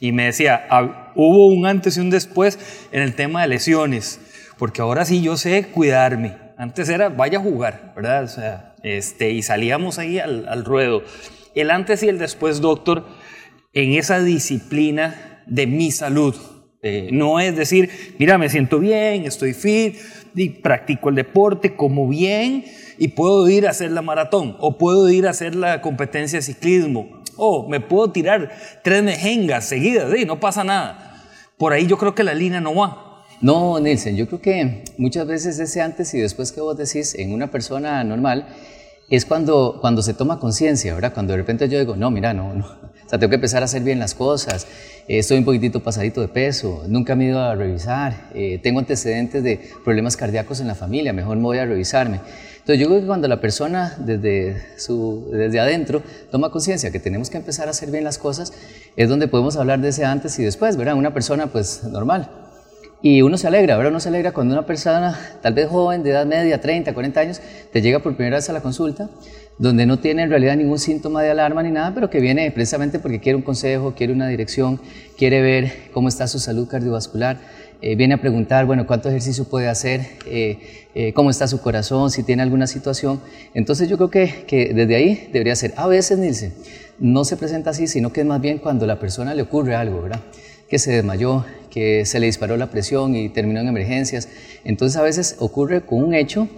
y 0.00 0.12
me 0.12 0.24
decía, 0.24 0.66
ah, 0.70 1.12
hubo 1.14 1.46
un 1.46 1.66
antes 1.66 1.96
y 1.96 2.00
un 2.00 2.10
después 2.10 2.88
en 2.92 3.02
el 3.02 3.14
tema 3.14 3.42
de 3.42 3.48
lesiones, 3.48 4.20
porque 4.58 4.82
ahora 4.82 5.04
sí 5.04 5.22
yo 5.22 5.36
sé 5.36 5.68
cuidarme. 5.68 6.36
Antes 6.56 6.88
era 6.88 7.08
vaya 7.08 7.38
a 7.38 7.42
jugar, 7.42 7.92
¿verdad? 7.94 8.24
O 8.24 8.28
sea, 8.28 8.74
este, 8.82 9.30
y 9.30 9.42
salíamos 9.42 9.98
ahí 9.98 10.18
al, 10.18 10.48
al 10.48 10.64
ruedo. 10.64 11.02
El 11.54 11.70
antes 11.70 12.02
y 12.02 12.08
el 12.08 12.18
después, 12.18 12.60
doctor, 12.60 13.06
en 13.74 13.92
esa 13.92 14.20
disciplina 14.20 15.42
de 15.46 15.66
mi 15.66 15.92
salud. 15.92 16.34
Eh, 16.82 17.08
no 17.12 17.40
es 17.40 17.56
decir, 17.56 17.90
mira, 18.18 18.38
me 18.38 18.48
siento 18.48 18.78
bien, 18.78 19.24
estoy 19.24 19.52
fit, 19.52 19.96
y 20.34 20.50
practico 20.50 21.08
el 21.08 21.16
deporte, 21.16 21.74
como 21.74 22.06
bien 22.08 22.64
y 22.98 23.08
puedo 23.08 23.48
ir 23.48 23.66
a 23.66 23.70
hacer 23.70 23.92
la 23.92 24.02
maratón 24.02 24.56
o 24.60 24.76
puedo 24.76 25.08
ir 25.08 25.26
a 25.26 25.30
hacer 25.30 25.54
la 25.54 25.80
competencia 25.80 26.38
de 26.38 26.42
ciclismo 26.42 27.22
o 27.36 27.68
me 27.68 27.80
puedo 27.80 28.10
tirar 28.10 28.50
tres 28.82 29.02
mejengas 29.02 29.66
seguidas 29.66 30.12
y 30.18 30.24
no 30.24 30.40
pasa 30.40 30.64
nada. 30.64 31.24
Por 31.56 31.72
ahí 31.72 31.86
yo 31.86 31.96
creo 31.96 32.14
que 32.14 32.24
la 32.24 32.34
línea 32.34 32.60
no 32.60 32.74
va. 32.74 33.24
No, 33.40 33.78
Nielsen, 33.78 34.16
yo 34.16 34.26
creo 34.26 34.40
que 34.40 34.84
muchas 34.98 35.26
veces 35.26 35.58
ese 35.60 35.80
antes 35.80 36.12
y 36.14 36.18
después 36.18 36.50
que 36.50 36.60
vos 36.60 36.76
decís 36.76 37.14
en 37.14 37.32
una 37.32 37.50
persona 37.50 38.02
normal 38.02 38.48
es 39.08 39.24
cuando, 39.24 39.78
cuando 39.80 40.02
se 40.02 40.12
toma 40.12 40.40
conciencia, 40.40 40.94
¿verdad? 40.94 41.14
Cuando 41.14 41.32
de 41.32 41.38
repente 41.38 41.68
yo 41.68 41.78
digo, 41.78 41.94
no, 41.94 42.10
mira, 42.10 42.34
no, 42.34 42.52
no, 42.52 42.66
o 43.08 43.10
sea, 43.10 43.18
tengo 43.18 43.30
que 43.30 43.36
empezar 43.36 43.62
a 43.62 43.64
hacer 43.64 43.82
bien 43.82 43.98
las 43.98 44.14
cosas, 44.14 44.66
eh, 45.08 45.18
estoy 45.18 45.38
un 45.38 45.46
poquitito 45.46 45.82
pasadito 45.82 46.20
de 46.20 46.28
peso, 46.28 46.84
nunca 46.88 47.16
me 47.16 47.24
he 47.24 47.28
ido 47.28 47.40
a 47.40 47.54
revisar, 47.54 48.28
eh, 48.34 48.60
tengo 48.62 48.80
antecedentes 48.80 49.42
de 49.42 49.58
problemas 49.82 50.14
cardíacos 50.14 50.60
en 50.60 50.66
la 50.66 50.74
familia, 50.74 51.14
mejor 51.14 51.38
me 51.38 51.44
voy 51.44 51.56
a 51.56 51.64
revisarme. 51.64 52.20
Entonces 52.58 52.80
yo 52.82 52.88
creo 52.88 53.00
que 53.00 53.06
cuando 53.06 53.26
la 53.26 53.40
persona 53.40 53.96
desde, 53.98 54.62
su, 54.76 55.26
desde 55.32 55.58
adentro 55.58 56.02
toma 56.30 56.50
conciencia 56.50 56.90
que 56.90 57.00
tenemos 57.00 57.30
que 57.30 57.38
empezar 57.38 57.66
a 57.66 57.70
hacer 57.70 57.90
bien 57.90 58.04
las 58.04 58.18
cosas, 58.18 58.52
es 58.94 59.08
donde 59.08 59.26
podemos 59.26 59.56
hablar 59.56 59.80
de 59.80 59.88
ese 59.88 60.04
antes 60.04 60.38
y 60.38 60.44
después, 60.44 60.76
¿verdad? 60.76 60.94
Una 60.94 61.14
persona 61.14 61.46
pues 61.46 61.84
normal. 61.84 62.28
Y 63.00 63.22
uno 63.22 63.38
se 63.38 63.46
alegra, 63.46 63.76
¿verdad? 63.76 63.92
Uno 63.92 64.00
se 64.00 64.10
alegra 64.10 64.32
cuando 64.32 64.52
una 64.52 64.66
persona, 64.66 65.18
tal 65.40 65.54
vez 65.54 65.68
joven, 65.68 66.02
de 66.02 66.10
edad 66.10 66.26
media, 66.26 66.60
30, 66.60 66.92
40 66.92 67.20
años, 67.20 67.40
te 67.72 67.80
llega 67.80 68.00
por 68.00 68.16
primera 68.16 68.36
vez 68.36 68.50
a 68.50 68.52
la 68.52 68.60
consulta, 68.60 69.08
donde 69.58 69.86
no 69.86 69.98
tiene 69.98 70.22
en 70.22 70.30
realidad 70.30 70.56
ningún 70.56 70.78
síntoma 70.78 71.22
de 71.22 71.30
alarma 71.30 71.62
ni 71.62 71.70
nada, 71.70 71.92
pero 71.94 72.08
que 72.10 72.20
viene 72.20 72.50
precisamente 72.50 72.98
porque 72.98 73.20
quiere 73.20 73.36
un 73.36 73.42
consejo, 73.42 73.94
quiere 73.94 74.12
una 74.12 74.28
dirección, 74.28 74.80
quiere 75.16 75.40
ver 75.42 75.90
cómo 75.92 76.08
está 76.08 76.28
su 76.28 76.38
salud 76.38 76.68
cardiovascular, 76.68 77.38
eh, 77.80 77.94
viene 77.94 78.14
a 78.14 78.20
preguntar, 78.20 78.66
bueno, 78.66 78.86
cuánto 78.86 79.08
ejercicio 79.08 79.44
puede 79.44 79.68
hacer, 79.68 80.00
eh, 80.26 80.58
eh, 80.94 81.12
cómo 81.12 81.30
está 81.30 81.46
su 81.46 81.60
corazón, 81.60 82.10
si 82.10 82.24
tiene 82.24 82.42
alguna 82.42 82.66
situación. 82.66 83.20
Entonces 83.54 83.88
yo 83.88 83.96
creo 83.96 84.10
que, 84.10 84.44
que 84.46 84.72
desde 84.74 84.96
ahí 84.96 85.28
debería 85.32 85.54
ser. 85.54 85.74
A 85.76 85.86
veces, 85.86 86.18
Nilce, 86.18 86.52
no 86.98 87.24
se 87.24 87.36
presenta 87.36 87.70
así, 87.70 87.86
sino 87.86 88.12
que 88.12 88.20
es 88.22 88.26
más 88.26 88.40
bien 88.40 88.58
cuando 88.58 88.84
a 88.84 88.88
la 88.88 88.98
persona 88.98 89.34
le 89.34 89.42
ocurre 89.42 89.76
algo, 89.76 90.02
¿verdad? 90.02 90.20
Que 90.68 90.80
se 90.80 90.90
desmayó, 90.90 91.44
que 91.70 92.04
se 92.04 92.18
le 92.18 92.26
disparó 92.26 92.56
la 92.56 92.70
presión 92.70 93.14
y 93.14 93.28
terminó 93.28 93.60
en 93.60 93.68
emergencias. 93.68 94.28
Entonces 94.64 94.96
a 94.96 95.02
veces 95.02 95.36
ocurre 95.38 95.82
con 95.82 96.02
un 96.02 96.14
hecho 96.14 96.48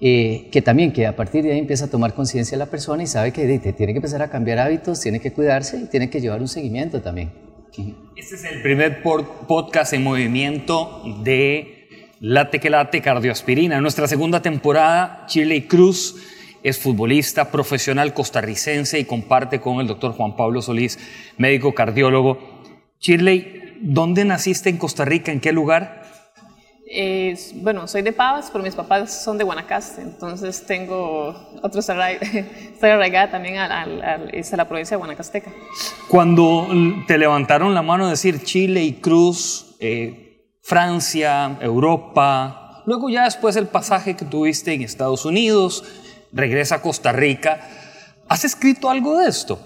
eh, 0.00 0.48
que 0.52 0.62
también 0.62 0.92
que 0.92 1.06
a 1.06 1.16
partir 1.16 1.42
de 1.44 1.52
ahí 1.52 1.58
empieza 1.58 1.86
a 1.86 1.90
tomar 1.90 2.14
conciencia 2.14 2.56
la 2.56 2.66
persona 2.66 3.02
y 3.02 3.06
sabe 3.06 3.32
que 3.32 3.46
tiene 3.58 3.92
que 3.92 3.98
empezar 3.98 4.22
a 4.22 4.30
cambiar 4.30 4.58
hábitos, 4.58 5.00
tiene 5.00 5.20
que 5.20 5.32
cuidarse 5.32 5.78
y 5.78 5.86
tiene 5.86 6.08
que 6.10 6.20
llevar 6.20 6.40
un 6.40 6.48
seguimiento 6.48 7.00
también. 7.02 7.32
Este 8.16 8.34
es 8.34 8.44
el 8.44 8.62
primer 8.62 9.02
podcast 9.02 9.92
en 9.92 10.02
movimiento 10.02 11.02
de 11.22 11.86
Late 12.20 12.58
que 12.58 12.70
Late 12.70 13.00
Cardioaspirina. 13.00 13.76
En 13.76 13.82
nuestra 13.82 14.08
segunda 14.08 14.42
temporada, 14.42 15.26
Shirley 15.28 15.62
Cruz 15.62 16.16
es 16.62 16.78
futbolista 16.78 17.50
profesional 17.50 18.14
costarricense 18.14 18.98
y 18.98 19.04
comparte 19.04 19.60
con 19.60 19.80
el 19.80 19.86
doctor 19.86 20.12
Juan 20.12 20.34
Pablo 20.34 20.60
Solís, 20.60 20.98
médico 21.36 21.72
cardiólogo. 21.74 22.62
Shirley, 23.00 23.76
¿dónde 23.80 24.24
naciste 24.24 24.68
en 24.70 24.78
Costa 24.78 25.04
Rica? 25.04 25.30
¿En 25.30 25.40
qué 25.40 25.52
lugar? 25.52 25.97
Bueno, 27.56 27.86
soy 27.86 28.02
de 28.02 28.12
Pavas, 28.12 28.50
pero 28.50 28.64
mis 28.64 28.74
papás 28.74 29.22
son 29.22 29.36
de 29.36 29.44
Guanacaste, 29.44 30.00
entonces 30.00 30.64
tengo 30.66 31.34
otros 31.62 31.88
estoy 31.90 32.90
arraigada 32.90 33.30
también 33.30 33.58
a, 33.58 33.86
la 33.86 34.68
provincia 34.68 34.96
de 34.96 34.98
Guanacasteca. 34.98 35.52
Cuando 36.08 36.66
te 37.06 37.18
levantaron 37.18 37.74
la 37.74 37.82
mano 37.82 38.06
a 38.06 38.10
decir 38.10 38.42
Chile 38.42 38.82
y 38.82 38.94
Cruz, 38.94 39.76
eh, 39.80 40.54
Francia, 40.62 41.58
Europa, 41.60 42.82
luego 42.86 43.10
ya 43.10 43.24
después 43.24 43.56
el 43.56 43.66
pasaje 43.66 44.16
que 44.16 44.24
tuviste 44.24 44.72
en 44.72 44.82
Estados 44.82 45.24
Unidos, 45.24 45.84
regresa 46.32 46.76
a 46.76 46.82
Costa 46.82 47.12
Rica, 47.12 47.60
¿has 48.28 48.44
escrito 48.44 48.88
algo 48.88 49.18
de 49.18 49.28
esto? 49.28 49.58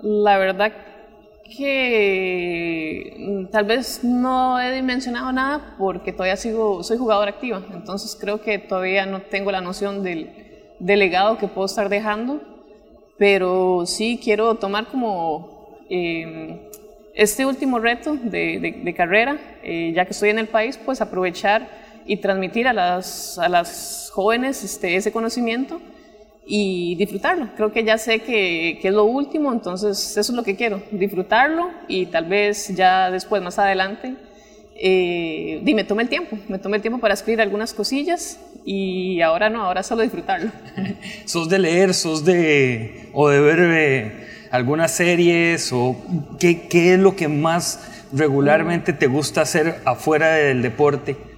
La 0.00 0.38
verdad 0.38 0.72
que 1.56 3.14
mm, 3.18 3.46
tal 3.50 3.64
vez 3.64 4.02
no 4.04 4.60
he 4.60 4.72
dimensionado 4.72 5.32
nada 5.32 5.74
porque 5.78 6.12
todavía 6.12 6.36
sigo, 6.36 6.82
soy 6.82 6.98
jugadora 6.98 7.30
activa, 7.30 7.62
entonces 7.72 8.16
creo 8.20 8.40
que 8.40 8.58
todavía 8.58 9.06
no 9.06 9.22
tengo 9.22 9.52
la 9.52 9.60
noción 9.60 10.02
del, 10.02 10.30
legado 10.80 11.38
que 11.38 11.46
puedo 11.46 11.66
estar 11.66 11.88
dejando, 11.88 12.40
pero 13.18 13.84
sí 13.86 14.20
quiero 14.22 14.56
tomar 14.56 14.86
como 14.86 15.78
em, 15.88 16.58
este 17.14 17.46
último 17.46 17.78
reto 17.78 18.16
de, 18.16 18.94
carrera, 18.96 19.38
eh, 19.62 19.92
ya 19.94 20.04
que 20.04 20.12
estoy 20.12 20.30
en 20.30 20.38
el 20.38 20.48
país, 20.48 20.78
pues 20.84 21.00
aprovechar 21.00 21.68
y 22.04 22.16
transmitir 22.16 22.66
a 22.66 22.72
las, 22.72 23.38
a 23.38 23.48
las 23.48 24.10
jóvenes 24.12 24.64
este, 24.64 24.96
ese 24.96 25.12
conocimiento 25.12 25.80
y 26.46 26.94
disfrutarlo. 26.96 27.48
Creo 27.56 27.72
que 27.72 27.84
ya 27.84 27.98
sé 27.98 28.20
que, 28.20 28.78
que, 28.80 28.88
es 28.88 28.94
lo 28.94 29.04
último, 29.04 29.52
entonces 29.52 30.16
eso 30.16 30.32
es 30.32 30.36
lo 30.36 30.42
que 30.42 30.56
quiero, 30.56 30.82
disfrutarlo 30.90 31.70
y 31.88 32.06
tal 32.06 32.26
vez 32.26 32.68
ya 32.74 33.10
después, 33.10 33.42
más 33.42 33.58
adelante, 33.58 34.14
eh, 34.74 35.60
me 35.62 35.84
tomé 35.84 36.02
el 36.02 36.08
tiempo, 36.08 36.36
me 36.48 36.58
tomé 36.58 36.76
el 36.76 36.82
tiempo 36.82 36.98
para 36.98 37.14
escribir 37.14 37.40
algunas 37.40 37.72
cosillas 37.72 38.40
y 38.64 39.20
ahora 39.20 39.50
no, 39.50 39.62
ahora 39.62 39.82
solo 39.82 40.02
disfrutarlo. 40.02 40.50
¿Sos 41.24 41.48
de 41.48 41.58
leer, 41.58 41.94
sos 41.94 42.24
de, 42.24 43.08
o 43.12 43.28
de 43.28 43.40
ver 43.40 43.58
eh, 43.60 44.26
algunas 44.50 44.92
series 44.92 45.72
o 45.72 45.96
qué, 46.38 46.68
qué 46.68 46.94
es 46.94 46.98
lo 46.98 47.16
que 47.16 47.28
más 47.28 48.06
regularmente 48.12 48.92
te 48.92 49.06
gusta 49.06 49.42
hacer 49.42 49.76
afuera 49.84 50.32
del 50.32 50.62
deporte? 50.62 51.31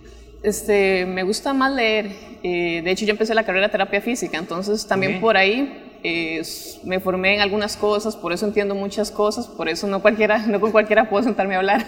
Este, 0.45 1.07
me 1.07 1.23
gusta 1.23 1.55
más 1.55 1.73
leer. 1.73 2.11
Eh, 2.43 2.83
de 2.85 2.91
hecho, 2.91 3.07
yo 3.07 3.13
empecé 3.13 3.35
la 3.35 3.45
carrera 3.45 3.69
de 3.69 3.73
terapia 3.73 4.03
física, 4.03 4.37
entonces 4.37 4.87
también 4.87 5.19
por 5.19 5.39
ahí 5.39 5.97
eh, 6.03 6.43
me 6.85 7.01
formé 7.01 7.37
en 7.37 7.41
algunas 7.41 7.79
cosas, 7.79 8.15
por 8.15 8.31
eso 8.31 8.45
entiendo 8.45 8.75
muchas 8.75 9.11
cosas, 9.11 9.47
por 9.47 9.71
eso 9.71 9.87
no, 9.87 10.03
cualquiera, 10.03 10.39
no 10.47 10.61
con 10.61 10.71
cualquiera 10.71 11.09
puedo 11.09 11.25
sentarme 11.25 11.55
a 11.55 11.59
hablar 11.59 11.87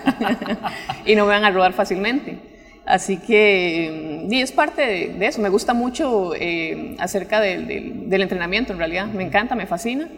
y 1.05 1.15
no 1.15 1.27
me 1.27 1.33
van 1.33 1.45
a 1.45 1.51
robar 1.51 1.75
fácilmente. 1.75 2.39
Así 2.87 3.19
que 3.19 4.27
y 4.31 4.41
es 4.41 4.53
parte 4.53 5.13
de, 5.19 5.27
eso, 5.27 5.43
me 5.43 5.51
gusta 5.51 5.75
mucho 5.75 6.33
eh, 6.35 6.97
acerca 6.99 7.43
del, 7.43 8.09
del, 8.09 8.23
entrenamiento 8.23 8.73
en 8.73 8.79
realidad, 8.79 9.07
me 9.07 9.25
encanta, 9.25 9.55
me 9.55 9.67
fascina. 9.67 10.09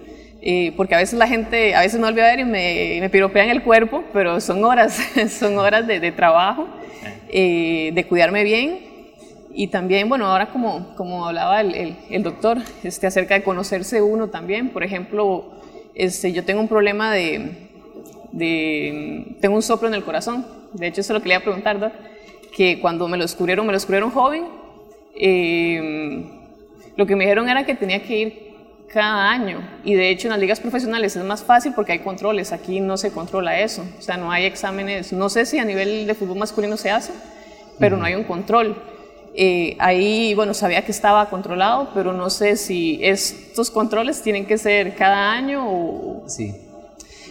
Eh, 0.40 0.72
porque 0.76 0.94
a 0.94 0.98
veces 0.98 1.18
la 1.18 1.26
gente, 1.26 1.74
a 1.74 1.80
veces 1.80 1.98
no 1.98 2.06
olvida 2.06 2.26
ver 2.26 2.38
y 2.38 2.44
me, 2.44 2.98
me 3.00 3.10
piropean 3.10 3.48
el 3.48 3.64
cuerpo, 3.64 4.04
pero 4.12 4.40
son 4.40 4.64
horas, 4.64 4.96
son 5.28 5.58
horas 5.58 5.88
de, 5.88 5.98
de 5.98 6.12
trabajo, 6.12 6.68
eh, 7.28 7.90
de 7.94 8.06
cuidarme 8.06 8.44
bien. 8.44 8.88
Y 9.50 9.68
también, 9.68 10.08
bueno, 10.08 10.26
ahora 10.26 10.50
como, 10.50 10.94
como 10.94 11.26
hablaba 11.26 11.60
el, 11.60 11.96
el, 12.10 12.22
doctor, 12.22 12.58
este, 12.84 13.06
acerca 13.06 13.34
de 13.34 13.42
conocerse 13.42 14.00
uno 14.02 14.28
también, 14.28 14.70
por 14.70 14.84
ejemplo, 14.84 15.46
este, 15.94 16.32
yo 16.32 16.44
tengo 16.44 16.60
un 16.60 16.68
problema 16.68 17.12
de, 17.12 17.68
de, 18.30 19.36
tengo 19.40 19.56
un 19.56 19.62
soplo 19.62 19.88
en 19.88 19.94
el 19.94 20.04
corazón, 20.04 20.46
de 20.74 20.86
hecho 20.86 21.00
eso 21.00 21.12
es 21.12 21.14
lo 21.14 21.22
que 21.22 21.28
le 21.28 21.34
iba 21.34 21.40
a 21.40 21.44
preguntar, 21.44 21.76
¿no? 21.78 21.90
que 22.54 22.80
cuando 22.80 23.08
me 23.08 23.16
lo 23.16 23.24
descubrieron, 23.24 23.66
me 23.66 23.72
lo 23.72 23.76
descubrieron 23.76 24.10
joven, 24.10 24.44
eh, 25.16 26.24
lo 26.96 27.06
que 27.06 27.16
me 27.16 27.24
dijeron 27.24 27.48
era 27.48 27.64
que 27.64 27.74
tenía 27.74 28.02
que 28.02 28.16
ir 28.16 28.47
cada 28.92 29.30
año 29.30 29.60
y 29.84 29.94
de 29.94 30.10
hecho 30.10 30.28
en 30.28 30.30
las 30.30 30.40
ligas 30.40 30.60
profesionales 30.60 31.14
es 31.14 31.24
más 31.24 31.42
fácil 31.42 31.72
porque 31.74 31.92
hay 31.92 31.98
controles, 31.98 32.52
aquí 32.52 32.80
no 32.80 32.96
se 32.96 33.10
controla 33.10 33.60
eso, 33.60 33.84
o 33.98 34.02
sea, 34.02 34.16
no 34.16 34.30
hay 34.30 34.46
exámenes, 34.46 35.12
no 35.12 35.28
sé 35.28 35.44
si 35.44 35.58
a 35.58 35.64
nivel 35.64 36.06
de 36.06 36.14
fútbol 36.14 36.38
masculino 36.38 36.76
se 36.76 36.90
hace, 36.90 37.12
pero 37.78 37.96
no 37.96 38.04
hay 38.04 38.14
un 38.14 38.24
control. 38.24 38.76
Eh, 39.34 39.76
ahí, 39.78 40.34
bueno, 40.34 40.52
sabía 40.52 40.84
que 40.84 40.90
estaba 40.90 41.30
controlado, 41.30 41.90
pero 41.94 42.12
no 42.12 42.28
sé 42.28 42.56
si 42.56 42.98
estos 43.02 43.70
controles 43.70 44.20
tienen 44.20 44.46
que 44.46 44.58
ser 44.58 44.96
cada 44.96 45.30
año 45.30 45.64
o... 45.64 46.24
Sí. 46.26 46.56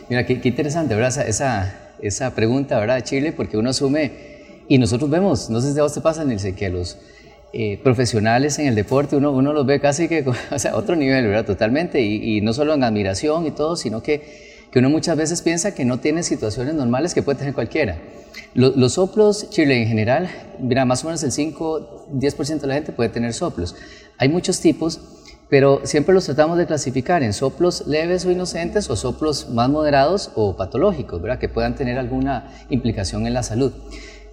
Mira, 0.08 0.26
qué, 0.26 0.40
interesante, 0.42 0.96
¿verdad? 0.96 1.28
Esa, 1.28 1.92
esa, 2.00 2.34
pregunta, 2.34 2.80
¿verdad? 2.80 2.96
De 2.96 3.04
Chile, 3.04 3.34
porque 3.34 3.58
uno 3.58 3.72
asume, 3.72 4.38
y 4.70 4.78
nosotros 4.78 5.10
vemos, 5.10 5.50
no 5.50 5.60
sé 5.60 5.74
si 5.74 5.80
a 5.80 5.84
vos 5.84 5.94
te 5.94 6.00
pasa, 6.00 6.24
Nilce, 6.24 6.56
que 6.56 6.70
los 6.70 6.98
eh, 7.54 7.80
profesionales 7.84 8.60
en 8.60 8.68
el 8.68 8.76
deporte 8.76 9.16
uno, 9.16 9.32
uno 9.32 9.54
los 9.54 9.66
ve 9.66 9.80
casi 9.80 10.08
que, 10.08 10.26
o 10.52 10.60
sea, 10.60 10.76
otro 10.76 10.96
nivel, 10.96 11.28
¿verdad? 11.28 11.46
Totalmente, 11.46 12.02
y, 12.02 12.38
y 12.38 12.42
no 12.42 12.54
solo 12.54 12.74
en 12.74 12.84
admiración 12.84 13.46
y 13.46 13.52
todo, 13.52 13.76
sino 13.76 14.04
que, 14.04 14.68
que 14.72 14.80
uno 14.80 14.90
muchas 14.90 15.18
veces 15.18 15.42
piensa 15.42 15.74
que 15.74 15.86
no 15.86 16.00
tiene 16.00 16.24
situaciones 16.24 16.74
normales 16.74 17.14
que 17.14 17.24
puede 17.24 17.40
tener 17.40 17.54
cualquiera. 17.54 17.98
Los, 18.54 18.94
soplos, 18.94 19.50
Chile 19.50 19.82
en 19.82 19.88
general, 19.88 20.30
mira, 20.60 20.86
más 20.86 21.04
o 21.04 21.08
menos 21.08 21.24
el 21.24 21.32
5-10% 21.32 22.60
de 22.60 22.68
la 22.68 22.74
gente 22.76 22.92
puede 22.92 23.10
tener 23.10 23.34
soplos. 23.34 23.76
Hay 24.18 24.30
muchos 24.30 24.60
tipos, 24.60 25.00
pero 25.50 25.82
siempre 25.84 26.14
los 26.14 26.26
tratamos 26.26 26.58
de 26.58 26.66
clasificar 26.66 27.24
en 27.24 27.34
soplos 27.34 27.86
leves 27.88 28.26
o 28.26 28.32
inocentes 28.32 28.90
o 28.90 28.96
soplos 28.96 29.50
más 29.50 29.70
moderados 29.70 30.32
o 30.36 30.58
patológicos, 30.58 31.22
¿verdad? 31.22 31.40
que 31.40 31.50
puedan 31.50 31.76
tener 31.76 31.98
alguna 31.98 32.52
implicación 32.70 33.28
en 33.28 33.34
la 33.34 33.44
salud. 33.44 33.74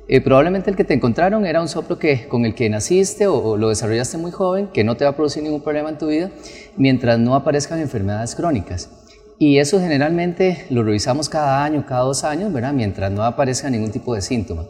Eh, 0.06 0.20
probablemente 0.20 0.68
el 0.70 0.76
que 0.76 0.84
te 0.84 0.92
encontraron 0.92 1.46
era 1.46 1.62
un 1.62 1.68
soplo 1.68 1.98
que, 1.98 2.28
con 2.28 2.44
el 2.44 2.54
que 2.54 2.68
naciste 2.68 3.26
o, 3.26 3.56
lo 3.56 3.70
desarrollaste 3.70 4.18
muy 4.18 4.30
joven, 4.30 4.68
que 4.68 4.84
no 4.84 4.96
te 4.96 5.04
va 5.04 5.12
a 5.12 5.16
producir 5.16 5.42
ningún 5.42 5.62
problema 5.62 5.88
en 5.88 5.98
tu 5.98 6.08
vida, 6.08 6.30
mientras 6.76 7.18
no 7.18 7.34
aparezcan 7.34 7.80
enfermedades 7.80 8.34
crónicas. 8.34 8.90
Y 9.38 9.58
eso 9.58 9.80
generalmente 9.80 10.66
lo 10.70 10.84
revisamos 10.84 11.28
cada 11.28 11.64
año, 11.64 11.86
cada 11.86 12.02
dos 12.02 12.22
años, 12.22 12.52
¿verdad? 12.52 12.72
Mientras 12.72 13.10
no 13.10 13.24
aparezca 13.24 13.70
ningún 13.70 13.90
tipo 13.90 14.14
de 14.14 14.20
síntoma. 14.20 14.66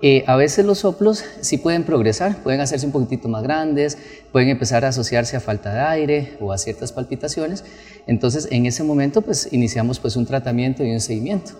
Eh, 0.00 0.24
a 0.26 0.34
veces 0.34 0.64
los 0.64 0.78
soplos 0.78 1.24
sí 1.42 1.58
pueden 1.58 1.84
progresar, 1.84 2.42
pueden 2.42 2.60
hacerse 2.60 2.86
un 2.86 2.92
poquitito 2.92 3.28
más 3.28 3.42
grandes, 3.44 3.98
pueden 4.32 4.48
empezar 4.48 4.84
a 4.84 4.88
asociarse 4.88 5.36
a 5.36 5.40
falta 5.40 5.72
de 5.72 5.80
aire 5.80 6.36
o 6.40 6.52
a 6.52 6.58
ciertas 6.58 6.90
palpitaciones. 6.90 7.64
Entonces, 8.08 8.48
en 8.50 8.66
ese 8.66 8.82
momento, 8.82 9.22
pues 9.22 9.48
iniciamos 9.52 10.00
pues 10.00 10.16
un 10.16 10.26
tratamiento 10.26 10.82
y 10.82 10.90
un 10.90 11.00
seguimiento. 11.00 11.52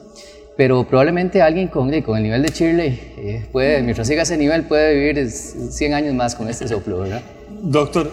Pero 0.57 0.85
probablemente 0.85 1.41
alguien 1.41 1.69
con, 1.69 1.91
con 2.03 2.17
el 2.17 2.23
nivel 2.23 2.43
de 2.43 2.49
Shirley, 2.49 3.15
eh, 3.17 3.47
puede, 3.51 3.83
mientras 3.83 4.07
siga 4.07 4.23
ese 4.23 4.37
nivel, 4.37 4.65
puede 4.65 4.95
vivir 4.95 5.31
100 5.31 5.95
años 5.95 6.15
más 6.15 6.35
con 6.35 6.49
este 6.49 6.69
soplo, 6.69 7.01
¿verdad? 7.01 7.23
Doctor, 7.63 8.11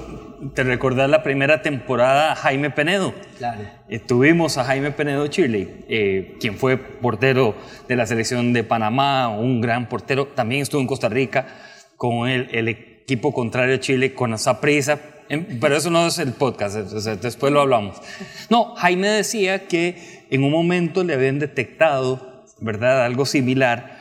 te 0.54 0.64
recordás 0.64 1.10
la 1.10 1.22
primera 1.22 1.62
temporada 1.62 2.36
Jaime 2.36 2.70
Penedo. 2.70 3.14
Claro. 3.38 3.62
Eh, 3.90 4.00
tuvimos 4.00 4.58
a 4.58 4.64
Jaime 4.64 4.92
Penedo 4.92 5.28
Chile, 5.28 5.86
eh, 5.90 6.38
quien 6.40 6.56
fue 6.56 6.78
portero 6.78 7.56
de 7.88 7.96
la 7.96 8.06
selección 8.06 8.54
de 8.54 8.64
Panamá, 8.64 9.28
un 9.30 9.60
gran 9.60 9.90
portero. 9.90 10.28
También 10.28 10.62
estuvo 10.62 10.80
en 10.80 10.88
Costa 10.88 11.10
Rica 11.10 11.48
con 11.98 12.30
el, 12.30 12.48
el 12.52 12.70
equipo 12.70 13.34
contrario 13.34 13.76
a 13.76 13.80
Chile, 13.80 14.14
con 14.14 14.34
esa 14.34 14.62
prisa. 14.62 15.00
Pero 15.62 15.76
eso 15.76 15.92
no 15.92 16.08
es 16.08 16.18
el 16.18 16.34
podcast, 16.34 16.76
después 16.76 17.54
lo 17.54 17.62
hablamos. 17.62 17.98
No, 18.50 18.74
Jaime 18.76 19.10
decía 19.10 19.68
que 19.68 20.26
en 20.32 20.44
un 20.44 20.52
momento 20.52 21.04
le 21.04 21.14
habían 21.14 21.38
detectado, 21.38 22.29
¿verdad?, 22.62 23.06
algo 23.06 23.26
similar 23.26 24.00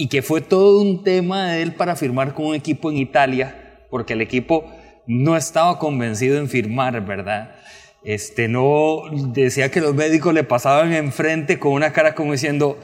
y 0.00 0.06
que 0.06 0.22
fue 0.22 0.40
todo 0.40 0.80
un 0.80 1.02
tema 1.02 1.50
de 1.50 1.62
él 1.62 1.74
para 1.74 1.96
firmar 1.96 2.32
con 2.32 2.46
un 2.46 2.54
equipo 2.54 2.88
en 2.88 2.98
Italia, 2.98 3.84
porque 3.90 4.12
el 4.12 4.20
equipo 4.20 4.72
no 5.08 5.36
estaba 5.36 5.80
convencido 5.80 6.38
en 6.38 6.48
firmar, 6.48 7.04
¿verdad? 7.04 7.56
Este, 8.04 8.46
no, 8.46 9.02
decía 9.32 9.72
que 9.72 9.80
los 9.80 9.96
médicos 9.96 10.32
le 10.32 10.44
pasaban 10.44 10.92
enfrente 10.92 11.58
con 11.58 11.72
una 11.72 11.92
cara 11.92 12.14
como 12.14 12.30
diciendo, 12.30 12.78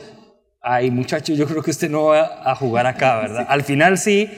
ay 0.60 0.90
muchacho, 0.90 1.34
yo 1.34 1.46
creo 1.46 1.62
que 1.62 1.70
usted 1.70 1.88
no 1.88 2.06
va 2.06 2.50
a 2.50 2.56
jugar 2.56 2.88
acá, 2.88 3.16
¿verdad? 3.20 3.46
Al 3.48 3.62
final 3.62 3.96
sí, 3.96 4.28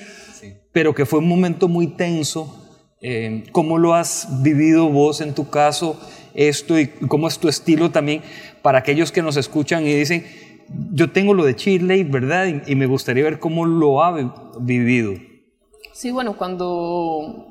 pero 0.71 0.95
que 0.95 1.07
fue 1.07 1.21
un 1.21 1.29
momento 1.29 1.69
muy 1.69 1.87
tenso. 1.87 2.63
Eh, 3.01 3.45
¿Cómo 3.53 3.79
lo 3.79 3.95
has 3.95 4.43
vivido 4.43 4.91
vos 4.91 5.23
en 5.23 5.35
tu 5.35 5.49
caso 5.49 5.99
esto 6.35 6.79
y 6.79 6.89
cómo 6.89 7.29
es 7.29 7.39
tu 7.39 7.49
estilo 7.49 7.91
también 7.91 8.21
para 8.61 8.79
aquellos 8.79 9.13
que 9.13 9.23
nos 9.23 9.39
escuchan 9.39 9.87
y 9.87 9.95
dicen, 9.95 10.27
yo 10.93 11.11
tengo 11.11 11.35
lo 11.35 11.45
de 11.45 11.57
Chile, 11.57 12.05
¿verdad? 12.05 12.47
Y, 12.67 12.75
me 12.75 12.87
gustaría 12.87 13.25
ver 13.25 13.39
cómo 13.39 13.67
lo 13.67 14.03
ha 14.03 14.55
vivido. 14.61 15.15
Sí, 15.93 16.11
bueno, 16.11 16.37
cuando 16.37 17.47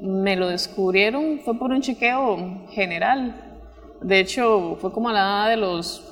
me 0.00 0.36
lo 0.36 0.48
descubrieron 0.48 1.40
fue 1.44 1.58
por 1.58 1.70
un 1.70 1.80
chequeo 1.80 2.66
general. 2.70 3.34
De 4.00 4.20
hecho, 4.20 4.78
fue 4.80 4.92
como 4.92 5.08
a 5.08 5.12
la 5.12 5.20
edad 5.20 5.50
de 5.50 5.56
los 5.56 6.10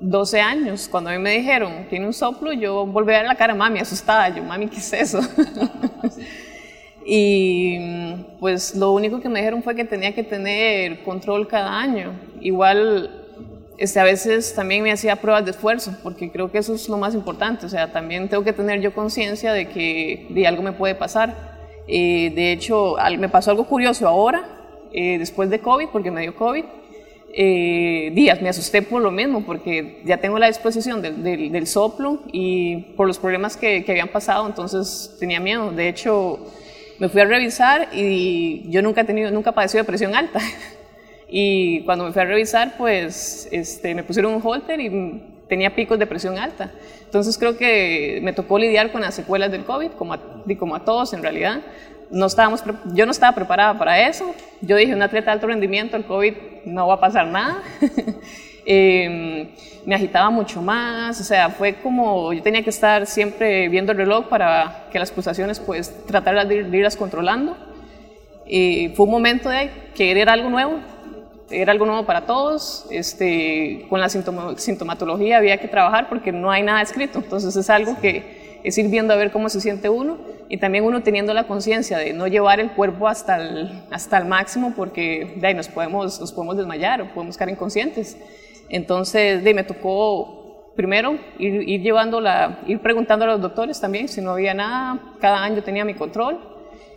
12 0.00 0.40
años, 0.40 0.88
cuando 0.88 1.10
a 1.10 1.12
mí 1.14 1.18
me 1.18 1.32
dijeron, 1.32 1.86
tiene 1.90 2.06
un 2.06 2.12
soplo, 2.12 2.52
yo 2.52 2.86
volví 2.86 3.12
a 3.12 3.18
ver 3.18 3.26
la 3.26 3.34
cara 3.34 3.54
mami, 3.54 3.80
asustada, 3.80 4.28
yo, 4.28 4.44
mami, 4.44 4.68
¿qué 4.68 4.76
es 4.76 4.92
eso? 4.92 5.20
y 7.04 8.14
pues 8.38 8.76
lo 8.76 8.92
único 8.92 9.20
que 9.20 9.28
me 9.28 9.40
dijeron 9.40 9.62
fue 9.62 9.74
que 9.74 9.84
tenía 9.84 10.14
que 10.14 10.22
tener 10.22 11.02
control 11.02 11.48
cada 11.48 11.78
año. 11.78 12.12
Igual, 12.40 13.27
este, 13.78 14.00
a 14.00 14.04
veces 14.04 14.54
también 14.54 14.82
me 14.82 14.92
hacía 14.92 15.16
pruebas 15.16 15.44
de 15.44 15.52
esfuerzo, 15.52 15.96
porque 16.02 16.30
creo 16.30 16.52
que 16.52 16.58
eso 16.58 16.74
es 16.74 16.88
lo 16.88 16.98
más 16.98 17.14
importante, 17.14 17.64
o 17.64 17.68
sea, 17.68 17.92
también 17.92 18.28
tengo 18.28 18.44
que 18.44 18.52
tener 18.52 18.80
yo 18.80 18.92
conciencia 18.92 19.52
de 19.52 19.68
que 19.68 20.26
de 20.30 20.46
algo 20.46 20.62
me 20.62 20.72
puede 20.72 20.94
pasar 20.94 21.48
eh, 21.88 22.30
de 22.34 22.52
hecho, 22.52 22.96
me 23.18 23.30
pasó 23.30 23.50
algo 23.50 23.64
curioso 23.64 24.06
ahora, 24.06 24.46
eh, 24.92 25.18
después 25.18 25.48
de 25.48 25.58
COVID, 25.60 25.88
porque 25.88 26.10
me 26.10 26.20
dio 26.20 26.36
COVID. 26.36 26.64
Eh, 27.32 28.10
días, 28.14 28.40
me 28.42 28.48
asusté 28.48 28.82
por 28.82 29.02
lo 29.02 29.10
mismo, 29.10 29.44
porque 29.44 30.02
ya 30.04 30.18
tengo 30.18 30.38
la 30.38 30.48
disposición 30.48 31.00
del, 31.00 31.22
del, 31.22 31.66
soplo 31.66 32.22
y 32.32 32.94
por 32.96 33.06
los 33.06 33.18
problemas 33.18 33.56
que, 33.56 33.84
que, 33.84 33.92
habían 33.92 34.08
pasado, 34.08 34.46
entonces 34.46 35.16
tenía 35.18 35.40
miedo. 35.40 35.70
De 35.70 35.88
hecho, 35.88 36.38
me 36.98 37.08
fui 37.08 37.20
a 37.20 37.24
revisar 37.24 37.88
y 37.92 38.68
yo 38.70 38.82
nunca 38.82 39.02
he 39.02 39.04
tenido, 39.04 39.30
nunca 39.30 39.52
padecí 39.52 39.78
de 39.78 39.84
presión 39.84 40.14
alta. 40.14 40.40
y 41.28 41.82
cuando 41.82 42.04
me 42.04 42.12
fui 42.12 42.22
a 42.22 42.24
revisar, 42.24 42.74
pues 42.78 43.48
este, 43.52 43.94
me 43.94 44.02
pusieron 44.02 44.34
un 44.34 44.40
holter 44.42 44.80
y 44.80 45.22
tenía 45.48 45.74
picos 45.74 45.98
de 45.98 46.06
presión 46.06 46.38
alta. 46.38 46.70
Entonces 47.04 47.36
creo 47.36 47.56
que 47.56 48.20
me 48.22 48.32
tocó 48.32 48.58
lidiar 48.58 48.92
con 48.92 49.02
las 49.02 49.14
secuelas 49.14 49.50
del 49.50 49.64
COVID, 49.64 49.90
como 49.92 50.14
a, 50.14 50.20
como 50.58 50.74
a 50.74 50.84
todos 50.84 51.12
en 51.12 51.22
realidad. 51.22 51.60
No 52.10 52.26
estábamos, 52.26 52.62
yo 52.94 53.04
no 53.04 53.12
estaba 53.12 53.34
preparada 53.34 53.78
para 53.78 54.08
eso. 54.08 54.34
Yo 54.62 54.76
dije, 54.76 54.94
un 54.94 55.02
atleta 55.02 55.26
de 55.26 55.32
alto 55.32 55.46
rendimiento, 55.46 55.96
el 55.96 56.04
COVID 56.04 56.34
no 56.64 56.86
va 56.86 56.94
a 56.94 57.00
pasar 57.00 57.26
nada. 57.26 57.62
eh, 58.66 59.50
me 59.84 59.94
agitaba 59.94 60.30
mucho 60.30 60.60
más, 60.60 61.18
o 61.20 61.24
sea, 61.24 61.48
fue 61.50 61.74
como, 61.76 62.32
yo 62.32 62.42
tenía 62.42 62.62
que 62.62 62.70
estar 62.70 63.06
siempre 63.06 63.68
viendo 63.68 63.92
el 63.92 63.98
reloj 63.98 64.26
para 64.28 64.86
que 64.90 64.98
las 64.98 65.10
pulsaciones, 65.10 65.60
pues, 65.60 66.06
tratar 66.06 66.46
de, 66.46 66.64
de 66.64 66.76
irlas 66.76 66.96
controlando. 66.96 67.56
Y 68.46 68.90
fue 68.94 69.04
un 69.04 69.12
momento 69.12 69.48
de 69.48 69.70
querer 69.94 70.28
algo 70.28 70.50
nuevo, 70.50 70.78
era 71.50 71.72
algo 71.72 71.86
nuevo 71.86 72.04
para 72.04 72.26
todos, 72.26 72.86
este, 72.90 73.86
con 73.88 74.00
la 74.00 74.08
sintomatología 74.08 75.38
había 75.38 75.58
que 75.58 75.68
trabajar 75.68 76.08
porque 76.08 76.32
no 76.32 76.50
hay 76.50 76.62
nada 76.62 76.82
escrito, 76.82 77.18
entonces 77.18 77.56
es 77.56 77.70
algo 77.70 77.98
que 78.00 78.60
es 78.62 78.76
ir 78.76 78.88
viendo 78.88 79.14
a 79.14 79.16
ver 79.16 79.30
cómo 79.30 79.48
se 79.48 79.60
siente 79.60 79.88
uno 79.88 80.18
y 80.48 80.58
también 80.58 80.84
uno 80.84 81.02
teniendo 81.02 81.32
la 81.32 81.46
conciencia 81.46 81.98
de 81.98 82.12
no 82.12 82.26
llevar 82.26 82.60
el 82.60 82.72
cuerpo 82.72 83.08
hasta 83.08 83.36
el, 83.36 83.82
hasta 83.90 84.18
el 84.18 84.24
máximo 84.24 84.74
porque 84.76 85.34
de 85.36 85.46
ahí 85.46 85.54
nos, 85.54 85.68
podemos, 85.68 86.20
nos 86.20 86.32
podemos 86.32 86.56
desmayar 86.56 87.00
o 87.00 87.14
podemos 87.14 87.36
quedar 87.36 87.50
inconscientes. 87.50 88.18
Entonces 88.68 89.44
de, 89.44 89.54
me 89.54 89.64
tocó 89.64 90.72
primero 90.76 91.18
ir, 91.38 91.68
ir, 91.68 91.82
llevando 91.82 92.20
la, 92.20 92.60
ir 92.66 92.80
preguntando 92.80 93.24
a 93.24 93.28
los 93.28 93.40
doctores 93.40 93.80
también 93.80 94.08
si 94.08 94.20
no 94.20 94.32
había 94.32 94.54
nada, 94.54 95.00
cada 95.20 95.42
año 95.42 95.62
tenía 95.62 95.84
mi 95.84 95.94
control, 95.94 96.38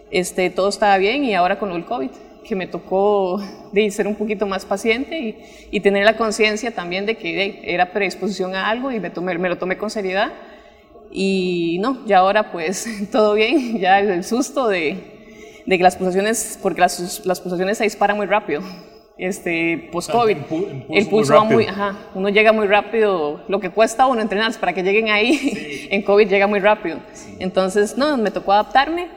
este, 0.10 0.50
todo 0.50 0.70
estaba 0.70 0.98
bien 0.98 1.24
y 1.24 1.36
ahora 1.36 1.58
con 1.58 1.72
el 1.72 1.86
COVID 1.86 2.10
que 2.44 2.56
me 2.56 2.68
tocó 2.68 3.42
de 3.72 3.90
ser 3.92 4.08
un 4.08 4.16
poquito 4.16 4.46
más 4.46 4.66
paciente 4.66 5.20
y, 5.20 5.38
y 5.72 5.80
tener 5.80 6.06
la 6.06 6.18
conciencia 6.18 6.72
también 6.72 7.06
de 7.06 7.16
que 7.16 7.36
de, 7.36 7.62
era 7.64 7.92
predisposición 7.92 8.56
a 8.56 8.70
algo 8.70 8.92
y 8.92 9.00
me, 9.00 9.10
tomé, 9.10 9.38
me 9.38 9.50
lo 9.50 9.58
tomé 9.58 9.78
con 9.78 9.90
seriedad. 9.90 10.32
Y 11.12 11.78
no, 11.82 12.06
ya 12.06 12.20
ahora 12.20 12.52
pues 12.52 12.88
todo 13.12 13.34
bien, 13.34 13.80
ya 13.80 14.00
el 14.00 14.24
susto 14.24 14.68
de, 14.68 15.64
de 15.66 15.78
que 15.78 15.84
las 15.84 15.96
pulsaciones, 15.96 16.60
porque 16.62 16.82
las, 16.82 17.26
las 17.26 17.42
pulsaciones 17.42 17.78
se 17.78 17.84
disparan 17.84 18.18
muy 18.18 18.26
rápido 18.26 18.62
este, 19.22 19.90
post-COVID. 19.92 20.38
El 20.90 21.08
pulso 21.08 21.36
va 21.36 21.44
muy, 21.44 21.66
ajá, 21.66 21.96
uno 22.16 22.30
llega 22.30 22.52
muy 22.52 22.66
rápido, 22.66 23.44
lo 23.48 23.60
que 23.60 23.70
cuesta 23.70 24.08
uno 24.08 24.20
entrenarse 24.20 24.60
para 24.60 24.74
que 24.74 24.82
lleguen 24.82 25.10
ahí, 25.10 25.88
en 25.92 26.02
COVID 26.02 26.28
llega 26.28 26.48
muy 26.48 26.60
rápido. 26.60 26.98
Entonces, 27.38 27.98
no, 27.98 28.18
me 28.18 28.32
tocó 28.32 28.54
adaptarme 28.54 29.10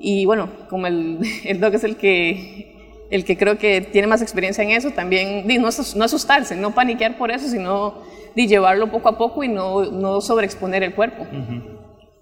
y 0.00 0.26
bueno, 0.26 0.50
como 0.68 0.88
el, 0.88 1.20
el 1.44 1.60
doc 1.60 1.74
es 1.74 1.84
el 1.84 1.96
que, 1.96 2.71
el 3.12 3.26
que 3.26 3.36
creo 3.36 3.58
que 3.58 3.82
tiene 3.82 4.08
más 4.08 4.22
experiencia 4.22 4.64
en 4.64 4.70
eso, 4.70 4.90
también 4.90 5.46
no, 5.60 5.68
asustarse, 5.68 6.56
no 6.56 6.74
paniquear 6.74 7.18
por 7.18 7.30
eso, 7.30 7.46
sino 7.46 7.98
de 8.34 8.46
llevarlo 8.46 8.90
poco 8.90 9.10
a 9.10 9.18
poco 9.18 9.44
y 9.44 9.48
no, 9.48 9.84
no 9.84 10.22
sobreexponer 10.22 10.82
el 10.82 10.94
cuerpo. 10.94 11.26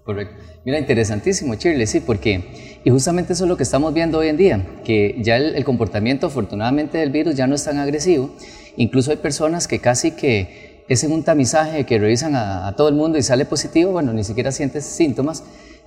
Correcto. 0.03 0.35
Mira, 0.65 0.77
interesantísimo, 0.77 1.55
Shirley, 1.55 1.87
sí, 1.87 2.01
porque, 2.01 2.79
y 2.83 2.89
justamente 2.89 3.31
eso 3.31 3.45
es 3.45 3.49
lo 3.49 3.55
que 3.55 3.63
estamos 3.63 3.93
viendo 3.93 4.17
hoy 4.17 4.27
en 4.27 4.35
día, 4.35 4.65
que 4.83 5.15
ya 5.19 5.37
el, 5.37 5.63
comportamiento, 5.63 6.27
afortunadamente, 6.27 6.97
del 6.97 7.09
virus 7.09 7.35
ya 7.35 7.47
no 7.47 7.55
es 7.55 7.63
tan 7.63 7.79
agresivo. 7.79 8.29
Incluso 8.75 9.11
hay 9.11 9.17
personas 9.17 9.69
que 9.69 9.79
casi 9.79 10.11
que 10.11 10.83
es 10.89 11.05
en 11.05 11.13
un 11.13 11.23
tamizaje 11.23 11.85
que 11.85 11.99
revisan 11.99 12.35
a, 12.35 12.75
todo 12.75 12.89
el 12.89 12.95
mundo 12.95 13.17
y 13.17 13.23
sale 13.23 13.45
positivo, 13.45 13.93
bueno, 13.93 14.11
ni 14.11 14.25
siquiera 14.25 14.51
sientes 14.51 14.83
síntomas, 14.83 15.43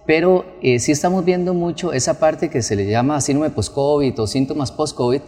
pero 0.06 0.44
eh, 0.62 0.78
sí 0.78 0.92
estamos 0.92 1.25
viendo 1.25 1.54
mucho 1.54 1.92
esa 1.92 2.18
parte 2.18 2.50
que 2.50 2.62
se 2.62 2.76
le 2.76 2.87
llama 2.87 3.20
síndrome 3.20 3.50
post-COVID 3.50 4.20
o 4.20 4.26
síntomas 4.26 4.70
post-COVID, 4.73 5.20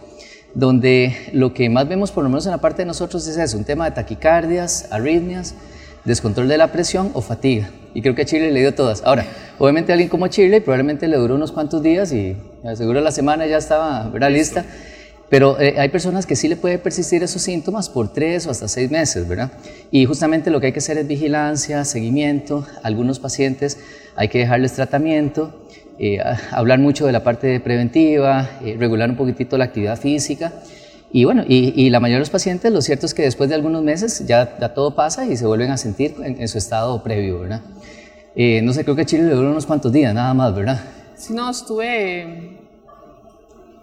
donde 0.53 1.15
lo 1.33 1.53
que 1.53 1.69
más 1.69 1.87
vemos, 1.87 2.11
por 2.11 2.23
lo 2.23 2.29
menos 2.29 2.45
en 2.45 2.51
la 2.51 2.59
parte 2.59 2.83
de 2.83 2.85
nosotros, 2.85 3.27
es 3.27 3.37
eso, 3.37 3.57
un 3.57 3.63
tema 3.63 3.85
de 3.85 3.91
taquicardias, 3.91 4.87
arritmias, 4.91 5.55
descontrol 6.03 6.47
de 6.47 6.57
la 6.57 6.71
presión 6.71 7.11
o 7.13 7.21
fatiga. 7.21 7.69
Y 7.93 8.01
creo 8.01 8.15
que 8.15 8.21
a 8.21 8.25
Chile 8.25 8.51
le 8.51 8.59
dio 8.59 8.73
todas. 8.73 9.03
Ahora, 9.03 9.25
obviamente 9.59 9.91
a 9.91 9.93
alguien 9.93 10.09
como 10.09 10.27
Chile 10.27 10.61
probablemente 10.61 11.07
le 11.07 11.17
duró 11.17 11.35
unos 11.35 11.51
cuantos 11.51 11.81
días 11.83 12.11
y 12.13 12.37
seguro 12.75 13.01
la 13.01 13.11
semana 13.11 13.45
ya 13.45 13.57
estaba 13.57 14.07
¿verdad? 14.09 14.31
lista. 14.31 14.65
Pero 15.29 15.59
eh, 15.59 15.75
hay 15.77 15.89
personas 15.89 16.25
que 16.25 16.35
sí 16.35 16.47
le 16.47 16.55
puede 16.55 16.77
persistir 16.77 17.21
esos 17.21 17.41
síntomas 17.41 17.89
por 17.89 18.13
tres 18.13 18.47
o 18.47 18.51
hasta 18.51 18.67
seis 18.67 18.89
meses, 18.89 19.27
¿verdad? 19.27 19.51
Y 19.91 20.05
justamente 20.05 20.49
lo 20.49 20.59
que 20.59 20.67
hay 20.67 20.73
que 20.73 20.79
hacer 20.79 20.97
es 20.97 21.07
vigilancia, 21.07 21.83
seguimiento. 21.83 22.65
Algunos 22.83 23.19
pacientes 23.19 23.77
hay 24.15 24.29
que 24.29 24.39
dejarles 24.39 24.73
tratamiento, 24.73 25.67
eh, 25.99 26.19
hablar 26.51 26.79
mucho 26.79 27.05
de 27.05 27.11
la 27.11 27.23
parte 27.23 27.59
preventiva, 27.59 28.49
eh, 28.63 28.77
regular 28.79 29.09
un 29.09 29.17
poquitito 29.17 29.57
la 29.57 29.65
actividad 29.65 29.99
física 29.99 30.53
y 31.11 31.23
bueno, 31.23 31.43
y, 31.47 31.89
la 31.89 31.99
mayoría 31.99 32.17
de 32.17 32.21
los 32.21 32.29
pacientes, 32.29 32.71
lo 32.71 32.81
cierto 32.81 33.05
es 33.05 33.13
que 33.13 33.21
después 33.21 33.47
de 33.47 33.55
algunos 33.55 33.81
meses 33.81 34.25
ya, 34.27 34.57
ya 34.59 34.73
todo 34.73 34.93
pasa 34.93 35.25
y 35.25 35.37
se 35.37 35.45
vuelven 35.45 35.71
a 35.71 35.77
sentir 35.77 36.15
en, 36.21 36.47
su 36.49 36.57
estado 36.57 37.01
previo, 37.01 37.39
¿verdad? 37.39 37.61
Eh, 38.35 38.61
no 38.61 38.73
sé, 38.73 38.83
creo 38.83 38.95
que 38.95 39.05
Chile 39.05 39.23
le 39.23 39.33
duró 39.33 39.49
unos 39.51 39.65
cuantos 39.65 39.91
días, 39.91 40.13
nada 40.13 40.33
más, 40.33 40.53
¿verdad? 40.53 40.81
Sí, 41.15 41.33
no, 41.33 41.49
estuve 41.49 42.56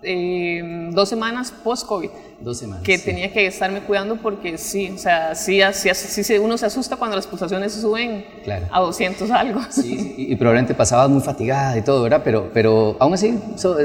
eh, 0.04 0.90
dos 0.92 1.08
semanas 1.08 1.52
post-COVID. 1.64 2.10
Dos 2.40 2.58
semanas. 2.58 2.84
Que 2.84 2.98
tenía 2.98 3.32
que 3.32 3.46
estarme 3.46 3.80
cuidando 3.80 4.16
porque 4.16 4.58
sí, 4.58 4.90
o 4.90 4.98
sea, 4.98 5.34
sí, 5.34 5.60
sí, 5.94 6.38
uno 6.38 6.58
se 6.58 6.66
asusta 6.66 6.96
cuando 6.96 7.16
las 7.16 7.26
pulsaciones 7.26 7.72
suben 7.72 8.24
a 8.70 8.80
200 8.80 9.30
algo. 9.30 9.60
Sí, 9.70 10.14
y, 10.16 10.36
probablemente 10.36 10.74
pasabas 10.74 11.08
muy 11.08 11.22
fatigada 11.22 11.76
y 11.78 11.82
todo, 11.82 12.02
¿verdad? 12.02 12.22
Pero, 12.24 12.50
pero 12.52 12.96
aún 13.00 13.14
así, 13.14 13.38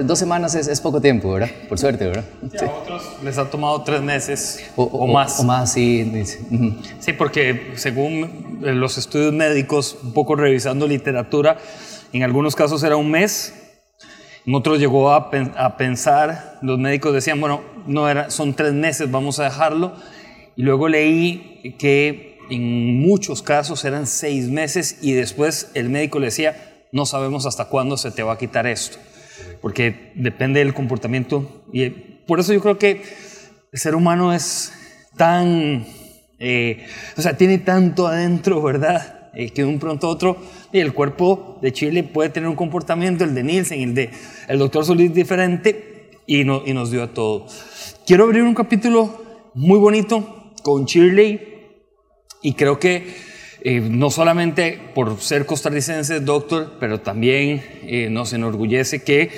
dos 0.04 0.20
semanas 0.20 0.56
es, 0.56 0.82
poco 0.82 1.00
tiempo, 1.00 1.32
¿verdad? 1.32 1.50
Por 1.68 1.80
suerte, 1.80 2.06
¿verdad? 2.08 2.26
a 2.44 2.66
otros 2.66 3.04
les 3.24 3.38
ha 3.38 3.50
tomado 3.50 3.82
tres 3.84 4.02
meses 4.02 4.64
o, 4.76 5.08
más. 5.08 5.40
O 5.40 5.44
más, 5.44 5.72
sí. 5.72 6.12
Sí, 7.00 7.14
porque 7.14 7.74
según 7.76 8.60
los 8.62 8.98
estudios 8.98 9.34
médicos, 9.34 9.98
un 10.04 10.14
poco 10.14 10.36
revisando 10.36 10.88
literatura, 10.88 11.58
en 12.12 12.24
algunos 12.24 12.56
casos 12.56 12.84
era 12.84 12.98
un 12.98 13.12
mes 13.12 13.54
en 14.46 14.56
otros 14.56 14.80
llegó 14.80 15.12
a, 15.12 15.30
pensar, 15.78 16.60
los 16.62 16.80
médicos 16.80 17.14
decían, 17.14 17.40
bueno, 17.40 17.62
no 17.88 18.10
era, 18.10 18.30
son 18.30 18.54
tres 18.54 18.74
meses, 18.74 19.12
vamos 19.12 19.40
a 19.40 19.44
dejarlo. 19.44 19.94
Y 20.56 20.64
luego 20.64 20.88
leí 20.88 21.76
que 21.78 22.40
en 22.50 23.00
muchos 23.00 23.42
casos 23.42 23.86
eran 23.86 24.08
seis 24.08 24.50
meses 24.50 25.00
y 25.02 25.14
después 25.14 25.72
el 25.74 25.90
médico 25.90 26.20
le 26.20 26.28
decía, 26.28 26.88
no 26.92 27.06
sabemos 27.06 27.46
hasta 27.46 27.66
cuándo 27.66 27.98
se 27.98 28.12
te 28.12 28.24
va 28.24 28.34
a 28.34 28.38
quitar 28.38 28.66
esto, 28.66 28.98
porque 29.62 30.12
depende 30.16 30.60
del 30.60 30.74
comportamiento. 30.74 31.64
Y 31.72 31.90
por 31.90 32.40
eso 32.40 32.54
yo 32.54 32.62
creo 32.62 32.78
que 32.78 33.04
el 33.72 33.80
ser 33.80 33.94
humano 33.94 34.34
es 34.34 34.72
tan, 35.16 35.86
eh, 36.40 36.88
o 37.18 37.22
sea, 37.22 37.38
tiene 37.38 37.60
tanto 37.60 38.08
adentro, 38.08 38.62
¿verdad? 38.62 39.19
Eh, 39.34 39.52
que 39.52 39.62
de 39.62 39.68
un 39.68 39.80
pronto 39.80 40.08
a 40.08 40.10
otro, 40.10 40.38
el 40.74 40.94
cuerpo 40.94 41.60
de 41.62 41.72
Chile 41.72 42.04
puede 42.04 42.30
tener 42.30 42.50
un 42.50 42.56
comportamiento, 42.56 43.24
el 43.24 43.36
de 43.36 43.44
Nielsen, 43.44 43.82
el 43.82 43.94
de 43.94 44.10
el 44.48 44.58
doctor 44.58 44.86
Solís 44.86 45.14
diferente, 45.14 46.12
y, 46.26 46.44
no, 46.44 46.64
y 46.66 46.74
nos 46.74 46.92
dio 46.92 47.04
a 47.04 47.14
todo. 47.14 47.48
Quiero 48.06 48.26
abrir 48.26 48.44
un 48.44 48.56
capítulo 48.56 49.24
muy 49.54 49.80
bonito 49.80 50.54
con 50.64 50.86
Shirley, 50.86 51.50
y 52.42 52.54
creo 52.54 52.80
que 52.80 53.14
eh, 53.62 53.82
no 53.82 54.10
solamente 54.10 54.80
por 54.96 55.20
ser 55.20 55.46
costarricense, 55.46 56.22
doctor, 56.22 56.78
pero 56.80 57.02
también 57.02 57.64
eh, 57.84 58.10
nos 58.10 58.32
enorgullece 58.32 59.04
que 59.04 59.32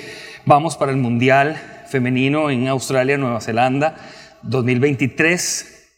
vamos 0.46 0.76
para 0.76 0.92
el 0.92 0.98
Mundial 0.98 1.60
Femenino 1.88 2.50
en 2.50 2.68
Australia, 2.68 3.18
Nueva 3.18 3.40
Zelanda, 3.40 3.96
2023. 4.42 5.90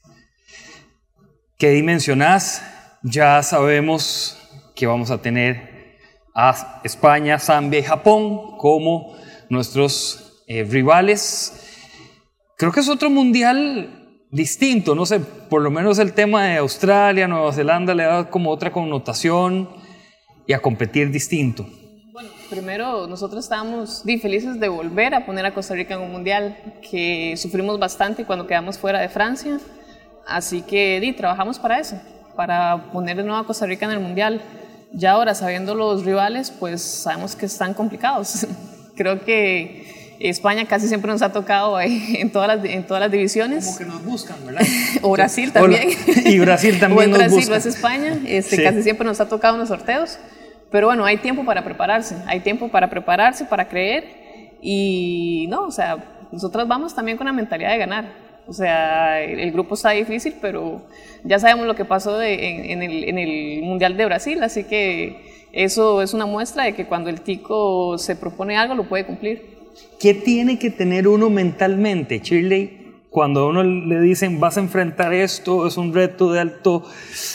¿Qué 1.59 1.71
dimensionás? 1.71 2.63
Ya 3.07 3.43
sabemos 3.43 4.39
que 4.75 4.87
vamos 4.87 5.11
a 5.11 5.19
tener 5.19 5.99
a 6.35 6.81
España, 6.85 7.39
Zambia 7.39 7.81
y 7.81 7.83
Japón 7.83 8.57
como 8.57 9.15
nuestros 9.51 10.43
eh, 10.47 10.65
rivales. 10.65 11.93
Creo 12.57 12.73
que 12.73 12.81
es 12.81 12.89
otro 12.89 13.11
mundial 13.11 14.19
distinto, 14.31 14.95
no 14.95 15.05
sé, 15.05 15.21
por 15.21 15.61
lo 15.61 15.71
menos 15.71 15.99
el 15.99 16.15
tema 16.15 16.47
de 16.47 16.57
Australia, 16.57 17.29
Nueva 17.29 17.53
Zelanda 17.53 17.95
le 17.95 18.05
da 18.05 18.31
como 18.31 18.51
otra 18.51 18.73
connotación 18.73 19.69
y 20.47 20.55
a 20.55 20.63
competir 20.63 21.11
distinto. 21.11 21.67
Bueno, 22.11 22.31
primero 22.49 23.07
nosotros 23.07 23.45
estábamos 23.45 24.03
felices 24.03 24.59
de 24.59 24.69
volver 24.71 25.15
a 25.15 25.27
poner 25.27 25.45
a 25.45 25.53
Costa 25.53 25.75
Rica 25.75 25.93
en 25.93 26.01
un 26.01 26.11
mundial, 26.11 26.57
que 26.91 27.35
sufrimos 27.37 27.79
bastante 27.79 28.25
cuando 28.25 28.47
quedamos 28.47 28.79
fuera 28.79 28.99
de 28.99 29.11
Francia, 29.11 29.61
así 30.27 30.63
que 30.63 31.01
di, 31.01 31.13
trabajamos 31.13 31.59
para 31.59 31.79
eso 31.79 32.01
para 32.37 32.91
poner 32.93 33.17
de 33.17 33.23
nuevo 33.23 33.39
a 33.39 33.47
Costa 33.47 33.67
Rica 33.67 33.87
en 33.87 33.93
el 33.93 34.01
Mundial. 34.01 34.43
Ya 34.93 35.13
ahora, 35.13 35.35
sabiendo 35.35 35.75
los 35.75 36.05
rivales, 36.05 36.51
pues 36.51 36.83
sabemos 36.83 37.35
que 37.37 37.47
están 37.47 37.75
complicados. 37.75 38.47
Creo 38.97 39.25
que 39.25 40.17
España 40.21 40.67
casi 40.67 40.89
siempre 40.89 41.11
nos 41.11 41.23
ha 41.23 41.33
tocado 41.33 41.81
en 41.81 42.31
todas 42.31 42.49
las, 42.49 42.65
en 42.65 42.87
todas 42.87 43.01
las 43.01 43.11
divisiones. 43.11 43.67
Como 43.67 43.79
que 43.79 43.85
nos 43.85 44.05
buscan, 44.05 44.37
¿verdad? 44.47 44.63
o 45.03 45.11
Brasil 45.13 45.53
también. 45.53 45.91
y 46.25 46.39
Brasil 46.39 46.79
también 46.79 47.01
o 47.01 47.03
en 47.03 47.13
Brasil 47.13 47.51
o 47.51 47.55
es 47.55 47.67
España. 47.67 48.19
Este, 48.27 48.63
Casi 48.63 48.83
siempre 48.83 49.07
nos 49.07 49.21
ha 49.21 49.29
tocado 49.29 49.55
en 49.55 49.61
los 49.61 49.69
sorteos. 49.69 50.19
Pero 50.71 50.89
bueno, 50.89 51.05
hay 51.05 51.19
tiempo 51.19 51.45
para 51.45 51.63
prepararse. 51.65 52.17
Hay 52.27 52.41
tiempo 52.41 52.69
para 52.69 52.91
prepararse, 52.91 53.45
para 53.45 53.69
creer. 53.69 54.59
Y 54.61 55.47
no, 55.49 55.67
o 55.67 55.71
sea, 55.71 55.97
nosotros 56.33 56.67
vamos 56.67 56.95
también 56.95 57.17
con 57.17 57.27
la 57.27 57.33
mentalidad 57.33 57.71
de 57.71 57.79
ganar. 57.79 58.24
O 58.47 58.53
sea, 58.53 59.23
el, 59.23 59.53
grupo 59.53 59.75
está 59.75 59.91
difícil, 59.91 60.35
pero 60.41 60.83
ya 61.23 61.39
sabemos 61.39 61.67
lo 61.67 61.75
que 61.75 61.85
pasó 61.85 62.21
en, 62.23 62.83
el, 62.83 63.63
Mundial 63.63 63.97
de 63.97 64.05
Brasil, 64.05 64.43
así 64.43 64.65
que 64.65 65.47
eso 65.53 66.03
es 66.03 66.13
una 66.13 66.27
muestra 66.27 66.65
de 66.65 66.75
que 66.75 66.87
cuando 66.87 67.09
el 67.09 67.23
tico 67.23 67.97
se 67.97 68.17
propone 68.17 68.57
algo, 68.57 68.75
lo 68.75 68.89
puede 68.89 69.07
cumplir. 69.07 69.55
¿Qué 69.99 70.13
tiene 70.13 70.59
que 70.59 70.71
tener 70.71 71.09
uno 71.09 71.31
mentalmente, 71.31 72.19
Shirley? 72.19 72.83
Cuando 73.09 73.41
a 73.41 73.49
uno 73.49 73.63
le 73.63 74.01
dicen 74.01 74.41
vas 74.41 74.57
a 74.57 74.61
enfrentar 74.61 75.15
esto, 75.15 75.67
es 75.67 75.77
un 75.77 75.95
reto 75.95 76.33
de 76.33 76.41
alto 76.41 76.85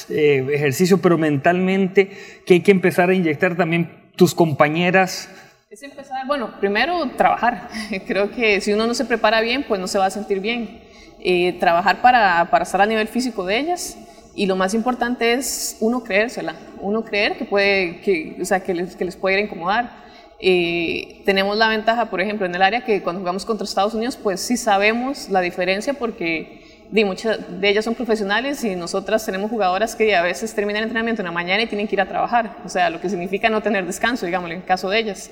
eh, 0.10 0.46
ejercicio, 0.54 1.00
pero 1.00 1.18
mentalmente, 1.18 2.12
que 2.46 2.56
hay 2.56 2.60
que 2.60 2.72
empezar 2.72 3.10
a 3.10 3.14
inyectar 3.14 3.56
también 3.56 3.90
tus 4.16 4.36
compañeras, 4.36 5.30
es 5.70 5.84
empezar, 5.84 6.26
bueno, 6.26 6.60
primero 6.60 7.12
trabajar. 7.16 7.70
Creo 8.08 8.32
que 8.32 8.60
si 8.60 8.74
uno 8.74 8.88
no 8.88 8.96
se 8.96 9.06
prepara 9.06 9.40
bien, 9.40 9.64
pues 9.68 9.80
no 9.80 9.88
se 9.88 10.00
va 10.00 10.08
a 10.08 10.10
sentir 10.10 10.40
bien. 10.40 10.82
Eh, 11.20 11.58
trabajar 11.60 12.02
para, 12.02 12.50
para, 12.50 12.64
estar 12.64 12.82
a 12.82 12.88
nivel 12.88 13.08
físico 13.08 13.46
de 13.46 13.60
ellas 13.60 13.96
y 14.34 14.48
lo 14.48 14.56
más 14.56 14.74
importante 14.74 15.34
es 15.34 15.78
uno 15.80 16.02
creérsela, 16.02 16.56
uno 16.80 17.04
creer 17.04 17.38
que, 17.38 17.46
puede, 17.46 18.00
que, 18.02 18.38
o 18.42 18.46
sea, 18.46 18.62
que, 18.62 18.74
les, 18.74 18.96
que 18.96 19.06
les 19.06 19.16
puede 19.16 19.42
incomodar. 19.42 19.92
Eh, 20.40 21.22
tenemos 21.26 21.56
la 21.56 21.68
ventaja, 21.68 22.10
por 22.10 22.20
ejemplo, 22.20 22.48
en 22.48 22.56
el 22.56 22.64
área 22.64 22.84
que 22.84 23.04
cuando 23.04 23.20
jugamos 23.20 23.46
contra 23.46 23.66
Estados 23.66 23.94
Unidos, 23.94 24.18
pues 24.18 24.42
sí 24.42 24.58
sabemos 24.58 25.30
la 25.30 25.42
diferencia 25.42 25.94
porque 25.94 26.64
de 26.92 27.06
muchas 27.06 27.40
de 27.62 27.70
ellas 27.70 27.86
son 27.86 27.96
profesionales 27.96 28.64
y 28.64 28.76
nosotras 28.76 29.26
tenemos 29.26 29.52
jugadoras 29.52 29.96
que 29.96 30.16
a 30.16 30.24
veces 30.24 30.54
terminan 30.54 30.78
el 30.78 30.84
entrenamiento 30.86 31.22
en 31.22 31.28
la 31.28 31.32
mañana 31.32 31.64
y 31.64 31.68
tienen 31.68 31.88
que 31.88 31.96
ir 31.96 32.02
a 32.02 32.08
trabajar, 32.08 32.58
o 32.66 32.70
sea, 32.70 32.90
lo 32.90 33.00
que 33.00 33.10
significa 33.10 33.50
no 33.50 33.62
tener 33.62 33.86
descanso, 33.86 34.26
digamos, 34.26 34.50
en 34.50 34.58
el 34.58 34.66
caso 34.66 34.90
de 34.90 35.00
ellas. 35.00 35.30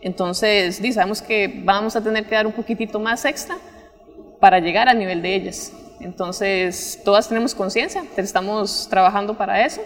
Entonces, 0.00 0.80
sabemos 0.94 1.22
que 1.22 1.62
vamos 1.64 1.96
a 1.96 2.02
tener 2.02 2.24
que 2.26 2.34
dar 2.34 2.46
un 2.46 2.52
poquitito 2.52 3.00
más 3.00 3.24
extra, 3.24 3.56
para 4.40 4.60
llegar 4.60 4.88
al 4.88 4.98
nivel 4.98 5.20
de 5.20 5.34
ellas. 5.34 5.72
Entonces, 6.00 7.00
todas 7.04 7.28
tenemos 7.28 7.56
conciencia, 7.56 8.04
estamos 8.16 8.86
trabajando 8.88 9.36
para 9.36 9.64
eso 9.64 9.82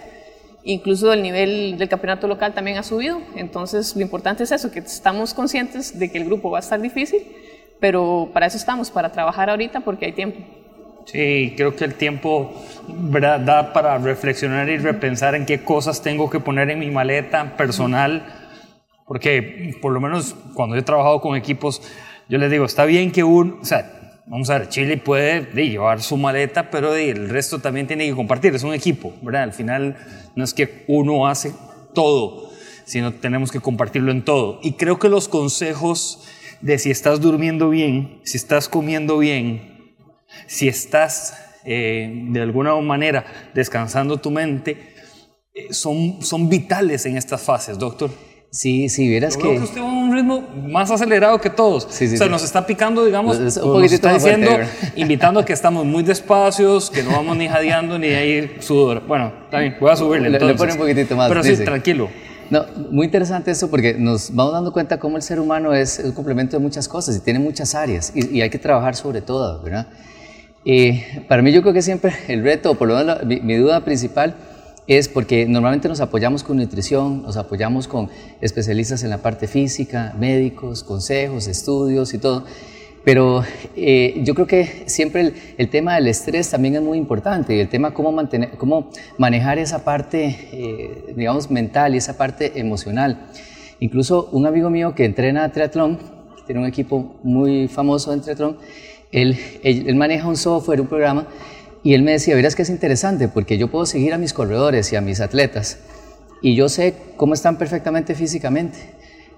Incluso 0.64 1.12
el 1.12 1.22
nivel 1.22 1.76
del 1.76 1.88
campeonato 1.88 2.28
local 2.28 2.54
también 2.54 2.78
ha 2.78 2.82
subido. 2.82 3.20
Entonces, 3.34 3.96
lo 3.96 4.02
importante 4.02 4.44
es 4.44 4.52
eso, 4.52 4.70
que 4.70 4.78
estamos 4.78 5.34
conscientes 5.34 5.98
de 5.98 6.10
que 6.10 6.18
el 6.18 6.24
grupo 6.24 6.50
va 6.50 6.58
a 6.58 6.60
estar 6.60 6.80
difícil, 6.80 7.20
pero 7.80 8.30
para 8.32 8.46
eso 8.46 8.56
estamos, 8.56 8.90
para 8.90 9.10
trabajar 9.10 9.50
ahorita 9.50 9.80
porque 9.80 10.06
hay 10.06 10.12
tiempo. 10.12 10.38
Sí, 11.06 11.54
creo 11.56 11.74
que 11.76 11.84
el 11.84 11.94
tiempo 11.94 12.54
da 12.88 13.72
para 13.72 13.98
reflexionar 13.98 14.68
y 14.68 14.78
repensar 14.78 15.34
en 15.34 15.46
qué 15.46 15.62
cosas 15.62 16.02
tengo 16.02 16.30
que 16.30 16.40
poner 16.40 16.70
en 16.70 16.78
mi 16.78 16.90
maleta 16.90 17.56
personal, 17.56 18.24
porque 19.06 19.76
por 19.80 19.92
lo 19.92 20.00
menos 20.00 20.34
cuando 20.54 20.76
he 20.76 20.82
trabajado 20.82 21.20
con 21.20 21.36
equipos, 21.36 21.82
yo 22.28 22.38
les 22.38 22.50
digo, 22.50 22.64
está 22.64 22.84
bien 22.84 23.10
que 23.10 23.24
un, 23.24 23.58
o 23.60 23.64
sea, 23.64 24.22
vamos 24.26 24.48
a 24.50 24.58
ver, 24.58 24.68
Chile 24.68 24.96
puede 24.96 25.42
llevar 25.52 26.00
su 26.00 26.16
maleta, 26.16 26.70
pero 26.70 26.94
el 26.94 27.28
resto 27.28 27.58
también 27.58 27.86
tiene 27.86 28.06
que 28.06 28.14
compartir, 28.14 28.54
es 28.54 28.62
un 28.62 28.74
equipo, 28.74 29.12
¿verdad? 29.22 29.42
Al 29.42 29.52
final 29.52 29.96
no 30.34 30.44
es 30.44 30.54
que 30.54 30.84
uno 30.86 31.26
hace 31.26 31.52
todo, 31.94 32.50
sino 32.84 33.12
tenemos 33.12 33.50
que 33.50 33.60
compartirlo 33.60 34.12
en 34.12 34.22
todo. 34.22 34.60
Y 34.62 34.72
creo 34.72 34.98
que 34.98 35.08
los 35.08 35.28
consejos 35.28 36.26
de 36.60 36.78
si 36.78 36.90
estás 36.90 37.20
durmiendo 37.20 37.68
bien, 37.68 38.20
si 38.22 38.36
estás 38.36 38.68
comiendo 38.68 39.18
bien, 39.18 39.71
si 40.46 40.68
estás 40.68 41.34
eh, 41.64 42.10
de 42.30 42.40
alguna 42.40 42.74
manera 42.76 43.24
descansando 43.54 44.18
tu 44.18 44.30
mente, 44.30 44.92
eh, 45.54 45.72
son, 45.72 46.22
son 46.22 46.48
vitales 46.48 47.06
en 47.06 47.16
estas 47.16 47.40
fases, 47.42 47.78
doctor. 47.78 48.10
Sí, 48.50 48.90
sí, 48.90 49.08
vieras 49.08 49.36
que... 49.36 49.48
usted 49.48 49.80
va 49.80 49.86
a 49.86 49.92
un 49.92 50.12
ritmo 50.12 50.42
más 50.68 50.90
acelerado 50.90 51.40
que 51.40 51.48
todos. 51.48 51.86
Sí, 51.88 52.06
sí, 52.06 52.16
o 52.16 52.18
sea, 52.18 52.28
nos 52.28 52.44
está 52.44 52.66
picando, 52.66 53.04
digamos, 53.04 53.38
un 53.38 53.72
poquitito 53.72 53.94
está 53.94 54.12
diciendo, 54.12 54.50
invitando 54.96 55.40
a 55.40 55.44
que 55.44 55.54
estamos 55.54 55.86
muy 55.86 56.02
despacios, 56.02 56.90
que 56.90 57.02
no 57.02 57.12
vamos 57.12 57.36
ni 57.38 57.48
jadeando 57.48 57.98
ni 57.98 58.08
a 58.08 58.24
ir 58.24 58.58
sudor. 58.60 59.06
Bueno, 59.06 59.32
también, 59.50 59.76
voy 59.80 59.90
a 59.90 59.96
subirle 59.96 60.28
le, 60.28 60.36
entonces. 60.36 60.54
Le 60.54 60.58
pone 60.58 60.72
un 60.72 60.78
poquitito 60.78 61.16
más. 61.16 61.28
Pero 61.28 61.42
sí, 61.42 61.56
tranquilo. 61.64 62.10
No, 62.50 62.66
muy 62.90 63.06
interesante 63.06 63.50
eso 63.50 63.70
porque 63.70 63.94
nos 63.94 64.34
vamos 64.34 64.52
dando 64.52 64.70
cuenta 64.70 64.98
cómo 64.98 65.16
el 65.16 65.22
ser 65.22 65.40
humano 65.40 65.72
es 65.72 66.02
un 66.04 66.12
complemento 66.12 66.58
de 66.58 66.62
muchas 66.62 66.86
cosas 66.86 67.16
y 67.16 67.20
tiene 67.20 67.38
muchas 67.38 67.74
áreas 67.74 68.12
y, 68.14 68.36
y 68.36 68.42
hay 68.42 68.50
que 68.50 68.58
trabajar 68.58 68.94
sobre 68.96 69.22
todas, 69.22 69.62
¿verdad? 69.62 69.86
Para 71.28 71.42
mí 71.42 71.50
yo 71.52 71.62
creo 71.62 71.74
que 71.74 71.82
siempre 71.82 72.12
el 72.28 72.44
reto, 72.44 72.70
o 72.70 72.74
por 72.76 72.88
lo 72.88 72.96
menos 72.96 73.24
mi, 73.24 73.54
duda 73.56 73.84
principal, 73.84 74.36
es 74.86 75.08
porque 75.08 75.46
normalmente 75.46 75.88
nos 75.88 76.00
apoyamos 76.00 76.44
con 76.44 76.56
nutrición, 76.56 77.22
nos 77.22 77.36
apoyamos 77.36 77.88
con 77.88 78.08
especialistas 78.40 79.02
en 79.02 79.10
la 79.10 79.18
parte 79.18 79.48
física, 79.48 80.14
médicos, 80.18 80.84
consejos, 80.84 81.48
estudios 81.48 82.14
y 82.14 82.18
todo. 82.18 82.44
Pero 83.04 83.42
eh, 83.74 84.20
yo 84.22 84.34
creo 84.34 84.46
que 84.46 84.84
siempre 84.86 85.32
el, 85.58 85.68
tema 85.68 85.96
del 85.96 86.06
estrés 86.06 86.50
también 86.50 86.76
es 86.76 86.82
muy 86.82 86.98
importante 86.98 87.56
y 87.56 87.58
el 87.58 87.68
tema 87.68 87.92
cómo, 87.92 88.12
mantener, 88.12 88.50
cómo 88.56 88.90
manejar 89.18 89.58
esa 89.58 89.82
parte, 89.82 90.48
eh, 90.52 91.14
digamos, 91.16 91.50
mental 91.50 91.96
y 91.96 91.98
esa 91.98 92.16
parte 92.16 92.60
emocional. 92.60 93.26
Incluso 93.80 94.28
un 94.30 94.46
amigo 94.46 94.70
mío 94.70 94.94
que 94.94 95.04
entrena 95.04 95.50
triatlón, 95.50 95.98
tiene 96.46 96.60
un 96.60 96.66
equipo 96.68 97.16
muy 97.24 97.66
famoso 97.66 98.12
en 98.12 98.20
triatlón, 98.20 98.58
él, 99.12 99.38
él, 99.62 99.94
maneja 99.94 100.26
un 100.26 100.36
software, 100.36 100.80
un 100.80 100.88
programa, 100.88 101.28
y 101.84 101.94
él 101.94 102.02
me 102.02 102.12
decía, 102.12 102.34
verás 102.34 102.56
que 102.56 102.62
es 102.62 102.70
interesante, 102.70 103.28
porque 103.28 103.58
yo 103.58 103.68
puedo 103.68 103.86
seguir 103.86 104.14
a 104.14 104.18
mis 104.18 104.32
corredores 104.32 104.92
y 104.92 104.96
a 104.96 105.00
mis 105.00 105.20
atletas, 105.20 105.78
y 106.40 106.54
yo 106.54 106.68
sé 106.68 106.94
cómo 107.16 107.34
están 107.34 107.58
perfectamente 107.58 108.14
físicamente, 108.14 108.78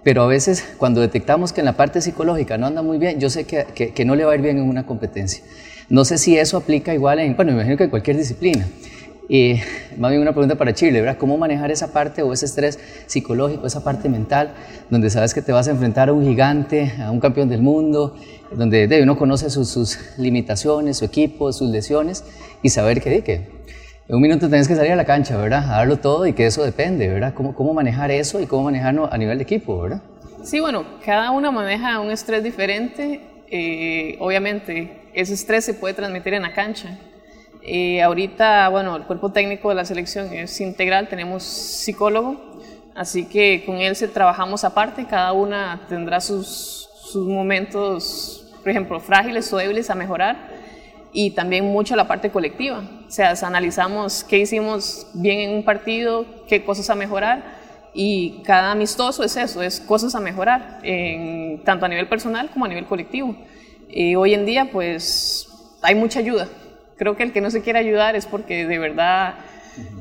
pero 0.03 0.23
a 0.23 0.27
veces 0.27 0.65
cuando 0.79 1.01
detectamos 1.01 1.53
que 1.53 1.61
en 1.61 1.67
la 1.67 1.77
parte 1.77 2.01
psicológica 2.01 2.57
no 2.57 2.67
anda 2.67 2.83
muy 2.83 2.99
bien, 2.99 3.21
yo 3.21 3.31
sé 3.31 3.45
que, 3.45 3.67
que, 3.75 3.93
que 3.93 4.05
no 4.05 4.15
le 4.17 4.25
va 4.25 4.33
a 4.33 4.35
ir 4.37 4.43
bien 4.43 4.59
en 4.59 4.69
una 4.69 4.87
competencia. 4.87 5.43
No 5.89 6.05
sé 6.05 6.19
si 6.19 6.37
eso 6.39 6.57
aplica 6.57 6.95
igual 6.95 7.19
en, 7.19 7.37
bueno, 7.37 7.53
me 7.53 7.59
imagino 7.59 7.77
que 7.77 7.85
en 7.85 7.91
cualquier 7.91 8.17
disciplina. 8.17 8.67
Y 9.29 9.55
más 9.97 10.11
bien 10.11 10.21
una 10.21 10.33
pregunta 10.33 10.57
para 10.57 10.75
Chile, 10.75 11.01
¿verdad? 11.01 11.17
¿Cómo 11.17 11.39
manejar 11.39 11.71
esa 11.71 11.93
parte 11.93 12.23
o 12.23 12.33
ese 12.33 12.45
estrés 12.45 12.79
psicológico, 13.07 13.67
esa 13.67 13.83
parte 13.83 14.09
mental, 14.09 14.53
donde 14.91 15.09
sabes 15.09 15.33
que 15.33 15.41
te 15.41 15.51
vas 15.51 15.67
a 15.69 15.71
enfrentar 15.71 16.11
a 16.11 16.13
un 16.13 16.25
gigante, 16.25 16.93
a 17.01 17.11
un 17.11 17.21
campeón 17.21 17.49
del 17.49 17.63
mundo, 17.63 18.17
donde 18.53 19.01
uno 19.03 19.17
conoce 19.17 19.49
sus, 19.49 19.99
limitaciones, 20.19 20.99
su 20.99 21.07
equipo, 21.07 21.53
sus 21.53 21.71
lesiones, 21.71 22.25
y 22.63 22.69
saber 22.69 23.01
que, 23.01 23.25
que 23.25 23.35
en 24.09 24.15
un 24.15 24.21
minuto 24.21 24.49
tienes 24.49 24.69
que 24.69 24.77
salir 24.77 24.93
a 24.93 24.97
la 24.97 25.07
cancha, 25.07 25.39
¿verdad? 25.39 25.65
A 25.71 25.79
darlo 25.79 25.97
todo 25.97 26.27
y 26.27 26.35
que 26.35 26.45
eso 26.45 26.63
depende, 26.63 27.09
¿verdad? 27.09 27.33
¿Cómo, 27.33 27.55
cómo 27.55 27.73
manejar 27.73 28.11
eso 28.11 28.41
y 28.41 28.47
cómo 28.47 28.65
manejarlo 28.65 29.11
a 29.11 29.17
nivel 29.17 29.39
de 29.39 29.45
equipo, 29.45 29.81
¿verdad? 29.81 30.03
Sí, 30.43 30.61
bueno, 30.61 30.85
cada 31.03 31.31
uno 31.31 31.51
maneja 31.51 31.99
un 32.01 32.11
estrés 32.11 32.45
diferente. 32.45 33.23
Eh, 33.51 34.17
obviamente, 34.21 35.09
ese 35.15 35.33
estrés 35.33 35.65
se 35.65 35.73
puede 35.73 35.95
transmitir 35.95 36.35
en 36.35 36.43
la 36.43 36.53
cancha 36.53 36.99
eh, 37.66 38.03
ahorita, 38.03 38.68
bueno, 38.68 38.94
el 38.94 39.05
cuerpo 39.05 39.33
técnico 39.33 39.70
de 39.70 39.74
la 39.74 39.87
selección 39.87 40.31
es 40.35 40.61
integral, 40.61 41.09
tenemos 41.09 41.42
psicólogo, 41.42 42.37
así 42.94 43.24
que 43.24 43.64
con 43.64 43.77
él 43.77 43.96
se 43.96 44.07
trabajamos 44.07 44.64
aparte, 44.64 45.07
cada 45.07 45.33
una 45.33 45.81
tendrá 45.88 46.20
sus, 46.20 46.90
sus 47.00 47.27
momentos, 47.27 48.53
por 48.61 48.68
ejemplo, 48.68 49.00
frágiles 49.00 49.50
o 49.50 49.57
débiles 49.57 49.88
a 49.88 49.94
mejorar 49.94 50.37
y 51.14 51.31
también 51.31 51.64
mucho 51.64 51.96
la 51.96 52.07
parte 52.07 52.29
colectiva, 52.29 52.85
o 53.09 53.11
sea, 53.11 53.33
analizamos 53.40 54.24
qué 54.24 54.40
hicimos 54.40 55.07
bien 55.14 55.40
en 55.40 55.57
un 55.57 55.64
partido, 55.64 56.27
qué 56.46 56.66
cosas 56.66 56.90
a 56.90 56.94
mejorar 56.94 57.42
y 57.94 58.42
cada 58.44 58.72
amistoso 58.72 59.24
es 59.24 59.38
eso, 59.38 59.62
es 59.62 59.81
cosas 59.81 60.14
a 60.14 60.20
mejorar, 60.20 60.81
tanto 61.64 61.87
a 61.87 61.88
nivel 61.88 62.09
personal 62.09 62.50
como 62.50 62.66
a 62.66 62.68
nivel 62.68 62.85
colectivo. 62.85 63.35
Eh, 63.88 64.16
hoy 64.16 64.35
en 64.35 64.44
día, 64.44 64.68
pues, 64.70 65.48
hay 65.81 65.94
mucha 65.94 66.18
ayuda 66.18 66.46
Creo 66.97 67.17
que 67.17 67.23
el 67.25 67.33
que 67.33 67.41
no 67.41 67.51
se 67.51 67.63
quiere 67.63 67.79
ayudar 67.79 68.17
es 68.17 68.27
porque 68.27 68.67
de 68.67 68.79
verdad 68.79 69.35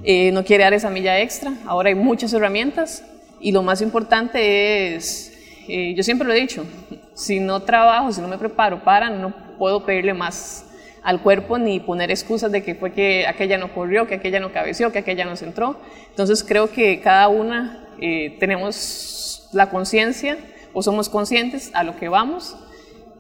eh, 0.04 0.32
no 0.32 0.44
quiere 0.44 0.64
dar 0.64 0.74
esa 0.74 0.90
milla 0.90 1.20
extra. 1.20 1.54
Ahora 1.66 1.90
hay 1.90 1.96
muchas 1.96 2.34
herramientas 2.34 3.04
y 3.40 3.52
lo 3.52 3.64
más 3.64 3.82
importante 3.82 4.96
es, 4.96 5.34
eh, 5.68 5.94
yo 5.96 6.04
siempre 6.04 6.28
lo 6.28 6.34
he 6.34 6.40
dicho, 6.40 6.66
si 7.14 7.40
no 7.40 7.62
trabajo, 7.62 8.12
si 8.12 8.22
no 8.22 8.28
me 8.28 8.38
preparo 8.38 8.84
para, 8.84 9.10
no 9.10 9.34
puedo 9.58 9.86
pedirle 9.86 10.14
más 10.14 10.66
al 11.04 11.22
cuerpo 11.22 11.58
ni 11.58 11.80
poner 11.80 12.12
excusas 12.12 12.52
de 12.52 12.64
que 12.64 12.76
fue 12.76 12.94
que 12.94 13.28
aquella 13.28 13.58
no 13.58 13.74
corrió, 13.74 14.08
que 14.08 14.16
aquella 14.16 14.40
no 14.40 14.54
cabeció, 14.54 14.92
que 14.92 15.00
aquella 15.00 15.26
no 15.26 15.34
entró. 15.34 15.78
Entonces 16.10 16.44
creo 16.44 16.72
que 16.72 17.02
cada 17.02 17.28
una 17.28 17.88
eh, 18.00 18.38
tenemos 18.40 19.50
la 19.52 19.70
conciencia 19.70 20.38
o 20.72 20.82
somos 20.82 21.10
conscientes 21.10 21.72
a 21.74 21.84
lo 21.84 21.98
que 21.98 22.08
vamos 22.08 22.56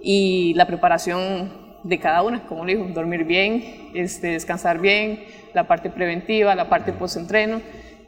y 0.02 0.54
la 0.56 0.68
preparación 0.68 1.62
de 1.84 2.00
cada 2.00 2.24
una, 2.24 2.46
como 2.46 2.65
le 2.65 2.76
digo, 2.76 2.88
dormir 2.88 3.26
bien, 3.26 3.91
este, 3.93 4.28
descansar 4.28 4.80
bien, 4.80 5.24
la 5.54 5.67
parte 5.67 5.89
preventiva, 5.89 6.56
la 6.56 6.69
parte 6.69 6.93
post-entreno, 6.93 7.62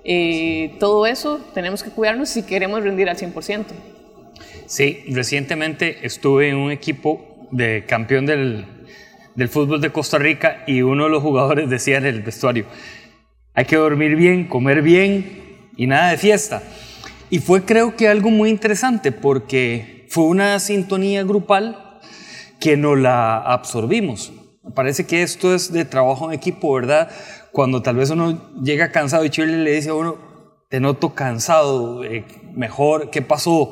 eh, 0.03 0.75
todo 0.79 1.05
eso 1.07 1.39
tenemos 1.53 1.83
que 1.83 1.89
cuidarnos 1.89 2.29
si 2.29 2.43
queremos 2.43 2.83
rendir 2.83 3.09
al 3.09 3.17
100%. 3.17 3.65
Sí, 4.65 5.03
recientemente 5.09 6.05
estuve 6.05 6.49
en 6.49 6.57
un 6.57 6.71
equipo 6.71 7.47
de 7.51 7.85
campeón 7.88 8.25
del, 8.25 8.65
del 9.35 9.49
fútbol 9.49 9.81
de 9.81 9.91
Costa 9.91 10.17
Rica 10.17 10.63
y 10.67 10.81
uno 10.81 11.05
de 11.05 11.09
los 11.09 11.21
jugadores 11.21 11.69
decía 11.69 11.97
en 11.97 12.05
el 12.05 12.21
vestuario, 12.21 12.65
hay 13.53 13.65
que 13.65 13.75
dormir 13.75 14.15
bien, 14.15 14.47
comer 14.47 14.81
bien 14.81 15.69
y 15.77 15.88
nada 15.88 16.11
de 16.11 16.17
fiesta. 16.17 16.63
Y 17.29 17.39
fue 17.39 17.63
creo 17.63 17.95
que 17.95 18.07
algo 18.07 18.29
muy 18.29 18.49
interesante 18.49 19.11
porque 19.11 20.05
fue 20.09 20.25
una 20.25 20.59
sintonía 20.59 21.23
grupal 21.23 21.84
que 22.59 22.77
no 22.77 22.95
la 22.95 23.37
absorbimos. 23.37 24.31
Parece 24.73 25.05
que 25.05 25.21
esto 25.21 25.53
es 25.53 25.71
de 25.71 25.85
trabajo 25.85 26.29
en 26.29 26.35
equipo, 26.37 26.73
¿verdad? 26.73 27.09
Cuando 27.51 27.81
tal 27.81 27.97
vez 27.97 28.09
uno 28.09 28.51
llega 28.61 28.91
cansado 28.91 29.23
y 29.23 29.29
Chile 29.29 29.57
le 29.57 29.71
dice 29.71 29.89
a 29.89 29.93
uno, 29.93 30.17
te 30.69 30.79
noto 30.79 31.13
cansado, 31.13 32.03
eh, 32.03 32.25
mejor, 32.53 33.11
¿qué 33.11 33.21
pasó? 33.21 33.71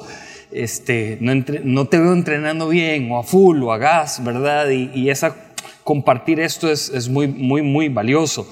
Este, 0.52 1.18
no, 1.20 1.88
te 1.88 1.98
veo 1.98 2.14
entrenando 2.14 2.70
bien, 2.70 3.12
o 3.12 3.18
a 3.18 3.24
full, 3.24 3.64
o 3.64 3.74
a 3.74 3.80
gas, 3.80 4.24
¿verdad? 4.24 4.70
Y, 4.70 5.10
esa, 5.10 5.36
compartir 5.84 6.40
esto 6.40 6.72
es, 6.72 6.90
es, 6.90 7.10
muy, 7.10 7.28
muy, 7.28 7.64
muy 7.64 7.90
valioso. 7.90 8.48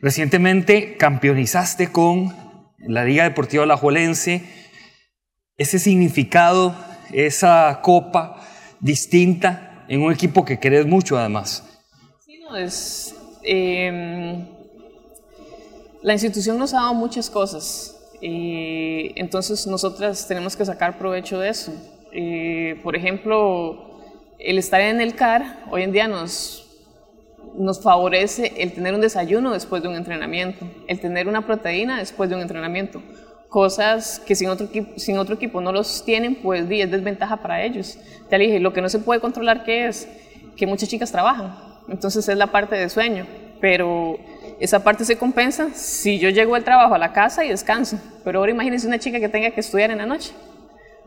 Recientemente 0.00 0.96
campeonizaste 0.96 1.88
con 1.88 2.34
la 2.78 3.04
Liga 3.04 3.24
Deportiva 3.24 3.64
Alajuelense. 3.64 4.42
Ese 5.56 5.78
significado, 5.80 6.76
esa 7.12 7.80
copa, 7.82 8.40
distinta 8.80 9.84
en 9.88 10.02
un 10.02 10.12
equipo 10.12 10.44
que 10.44 10.58
querés 10.58 10.86
mucho 10.86 11.18
además. 11.18 11.64
Sí, 12.24 12.38
no, 12.38 12.56
es... 12.56 13.14
Em, 13.42 14.44
la 16.02 16.12
institución 16.12 16.58
nos 16.58 16.72
ha 16.74 16.78
dado 16.78 16.94
muchas 16.94 17.30
cosas, 17.30 17.96
y 18.20 19.12
entonces 19.16 19.66
nosotras 19.66 20.26
tenemos 20.26 20.56
que 20.56 20.64
sacar 20.64 20.98
provecho 20.98 21.38
de 21.38 21.48
eso. 21.50 21.72
por 22.82 22.96
ejemplo, 22.96 24.00
el 24.38 24.58
estar 24.58 24.80
en 24.80 25.00
el 25.00 25.14
CAR 25.14 25.64
hoy 25.70 25.82
en 25.82 25.92
día 25.92 26.08
nos, 26.08 26.66
nos 27.56 27.82
favorece 27.82 28.52
el 28.58 28.72
tener 28.72 28.94
un 28.94 29.00
desayuno 29.00 29.52
después 29.52 29.82
de 29.82 29.88
un 29.88 29.96
entrenamiento, 29.96 30.66
el 30.86 31.00
tener 31.00 31.28
una 31.28 31.46
proteína 31.46 31.98
después 31.98 32.30
de 32.30 32.36
un 32.36 32.42
entrenamiento 32.42 33.02
cosas 33.56 34.20
que 34.26 34.34
sin 34.34 34.50
otro, 34.50 34.68
sin 34.96 35.16
otro 35.16 35.36
equipo 35.36 35.62
no 35.62 35.72
los 35.72 36.04
tienen, 36.04 36.34
pues 36.34 36.70
es 36.70 36.90
desventaja 36.90 37.38
para 37.38 37.62
ellos. 37.62 37.96
Te 38.28 38.36
dije, 38.36 38.60
lo 38.60 38.74
que 38.74 38.82
no 38.82 38.90
se 38.90 38.98
puede 38.98 39.18
controlar, 39.18 39.64
¿qué 39.64 39.86
es? 39.86 40.06
Que 40.58 40.66
muchas 40.66 40.90
chicas 40.90 41.10
trabajan, 41.10 41.56
entonces 41.88 42.28
es 42.28 42.36
la 42.36 42.48
parte 42.48 42.74
de 42.74 42.90
sueño, 42.90 43.26
pero 43.58 44.18
esa 44.60 44.84
parte 44.84 45.06
se 45.06 45.16
compensa 45.16 45.70
si 45.72 46.18
yo 46.18 46.28
llego 46.28 46.54
al 46.54 46.64
trabajo 46.64 46.94
a 46.96 46.98
la 46.98 47.14
casa 47.14 47.46
y 47.46 47.48
descanso. 47.48 47.98
Pero 48.24 48.40
ahora 48.40 48.52
imagínense 48.52 48.86
una 48.86 48.98
chica 48.98 49.20
que 49.20 49.30
tenga 49.30 49.50
que 49.50 49.60
estudiar 49.60 49.90
en 49.90 49.96
la 49.96 50.06
noche. 50.06 50.32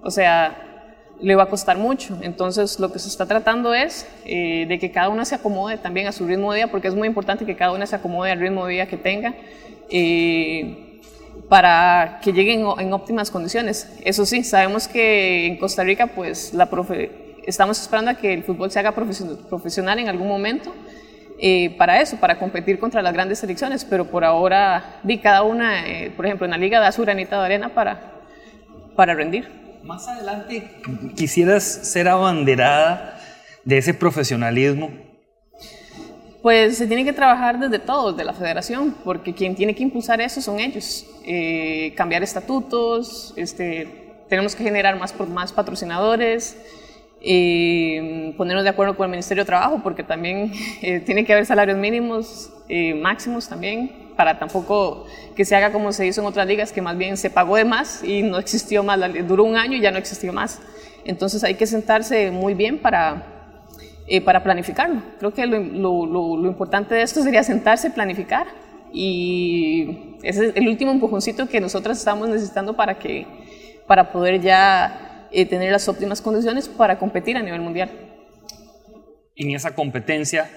O 0.02 0.10
sea, 0.10 0.58
le 1.22 1.36
va 1.36 1.44
a 1.44 1.50
costar 1.50 1.78
mucho. 1.78 2.18
Entonces, 2.24 2.80
lo 2.80 2.92
que 2.92 2.98
se 2.98 3.10
está 3.10 3.28
tratando 3.28 3.76
es 3.76 4.08
eh, 4.26 4.66
de 4.68 4.80
que 4.80 4.90
cada 4.90 5.10
una 5.10 5.24
se 5.24 5.36
acomode 5.36 5.78
también 5.78 6.08
a 6.08 6.12
su 6.12 6.26
ritmo 6.26 6.52
de 6.52 6.62
vida, 6.62 6.72
porque 6.72 6.88
es 6.88 6.96
muy 6.96 7.08
importante 7.08 7.46
que 7.46 7.56
cada 7.56 7.74
una 7.74 7.86
se 7.86 7.96
acomode 7.96 8.32
al 8.32 8.40
ritmo 8.40 8.66
de 8.66 8.74
vida 8.74 8.88
que 8.88 8.98
tenga. 8.98 9.36
Eh, 9.92 10.89
para 11.50 12.20
que 12.22 12.32
lleguen 12.32 12.66
en 12.78 12.94
óptimas 12.94 13.32
condiciones. 13.32 13.92
Eso 14.04 14.26
sí, 14.26 14.44
sabemos 14.44 14.88
que 14.88 15.48
en 15.48 15.58
Costa 15.58 15.84
Rica, 15.84 16.08
pues, 16.08 16.54
la 16.54 16.70
estamos 17.46 17.82
esperando 17.82 18.12
a 18.12 18.14
que 18.14 18.32
el 18.34 18.44
fútbol 18.44 18.72
se 18.72 18.80
haga 18.80 18.94
profesional 18.94 19.98
en 19.98 20.08
algún 20.08 20.28
momento 20.28 20.74
eh, 21.40 21.76
para 21.78 22.00
eso, 22.02 22.18
para 22.18 22.38
competir 22.38 22.80
contra 22.80 23.02
las 23.02 23.14
grandes 23.14 23.40
selecciones, 23.40 23.84
pero 23.84 24.06
por 24.06 24.24
ahora, 24.24 25.00
di 25.04 25.18
cada 25.18 25.42
una, 25.42 25.84
por 26.16 26.26
ejemplo, 26.26 26.46
en 26.46 26.52
la 26.52 26.58
Liga 26.58 26.80
de 26.80 26.86
Azul, 26.86 27.10
Anita 27.10 27.40
de 27.40 27.46
Arena, 27.46 27.70
para, 27.70 28.22
para 28.96 29.16
rendir. 29.16 29.60
Más 29.84 30.08
adelante 30.08 30.70
quisieras 31.16 31.64
ser 31.64 32.10
abanderada 32.10 33.18
de 33.64 33.78
ese 33.78 33.94
profesionalismo. 33.94 34.92
Pues 36.42 36.78
se 36.78 36.88
tiene 36.88 37.04
que 37.04 37.12
trabajar 37.12 37.60
desde 37.60 37.80
todos, 37.80 38.16
de 38.16 38.24
la 38.24 38.34
federación, 38.34 38.96
porque 39.04 39.34
quien 39.34 39.56
tiene 39.56 39.76
que 39.76 39.84
impulsar 39.84 40.22
eso 40.22 40.40
son 40.42 40.60
ellos. 40.60 41.06
Eh, 41.26 41.94
cambiar 41.98 42.24
estatutos, 42.24 43.34
este, 43.36 44.14
tenemos 44.30 44.56
que 44.56 44.64
generar 44.64 44.98
más, 44.98 45.52
patrocinadores, 45.52 46.58
eh, 47.22 48.34
ponernos 48.38 48.64
de 48.64 48.70
acuerdo 48.70 48.96
con 48.96 49.06
el 49.06 49.12
Ministerio 49.12 49.44
de 49.44 49.48
Trabajo, 49.48 49.82
porque 49.84 50.04
también 50.04 50.54
eh, 50.82 51.02
tiene 51.02 51.26
que 51.26 51.34
haber 51.34 51.46
salarios 51.46 51.78
mínimos, 51.78 52.52
máximos 53.02 53.50
también, 53.50 54.14
para 54.16 54.38
tampoco 54.38 55.08
que 55.36 55.44
se 55.44 55.56
haga 55.56 55.72
como 55.74 55.92
se 55.92 56.08
hizo 56.08 56.22
en 56.22 56.28
otras 56.28 56.48
ligas, 56.48 56.72
que 56.72 56.82
más 56.82 56.98
bien 56.98 57.18
se 57.18 57.30
pagó 57.30 57.58
de 57.58 57.66
más 57.66 58.02
y 58.04 58.22
no 58.22 58.38
existió 58.38 58.84
más, 58.84 59.00
duró 59.28 59.44
un 59.44 59.58
año 59.58 59.76
y 59.76 59.82
ya 59.82 59.92
no 59.92 59.98
existió 59.98 60.32
más. 60.32 60.62
Entonces 61.04 61.44
hay 61.44 61.56
que 61.56 61.66
sentarse 61.66 62.30
muy 62.32 62.54
bien 62.54 62.78
para, 62.78 63.39
eh, 64.12 64.22
para 64.22 64.42
planificarlo. 64.42 65.04
Creo 65.20 65.32
que 65.32 65.46
lo, 65.46 65.60
lo, 65.60 66.36
lo, 66.36 66.48
importante 66.48 66.96
de 66.96 67.04
esto 67.04 67.22
sería 67.22 67.44
sentarse, 67.44 67.92
planificar 67.92 68.48
y 68.92 70.18
ese 70.24 70.48
es 70.48 70.56
el 70.56 70.68
último 70.68 70.90
empujoncito 70.90 71.48
que 71.48 71.62
nosotras 71.62 72.00
estamos 72.00 72.28
necesitando 72.28 72.76
para, 72.76 72.98
que, 72.98 73.28
para 73.86 74.12
poder 74.12 74.42
ya 74.42 75.28
eh, 75.32 75.46
tener 75.46 75.72
las 75.72 75.88
óptimas 75.88 76.22
condiciones 76.22 76.68
para 76.68 76.98
competir 76.98 77.38
a 77.38 77.44
nivel 77.44 77.62
mundial. 77.62 77.92
En 79.36 79.52
esa 79.52 79.76
competencia 79.76 80.50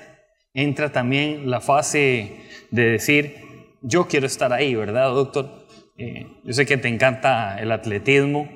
entra 0.55 0.91
también 0.91 1.51
la 1.51 1.61
fase 1.61 2.39
de 2.71 2.85
decir, 2.93 3.37
yo 3.83 4.09
quiero 4.09 4.27
estar 4.27 4.51
ahí, 4.55 4.75
¿verdad, 4.75 5.11
doctor? 5.11 5.67
Eh, 5.99 6.27
yo 6.43 6.55
sé 6.55 6.65
que 6.65 6.79
te 6.79 6.89
encanta 6.89 7.59
el 7.61 7.71
atletismo. 7.71 8.49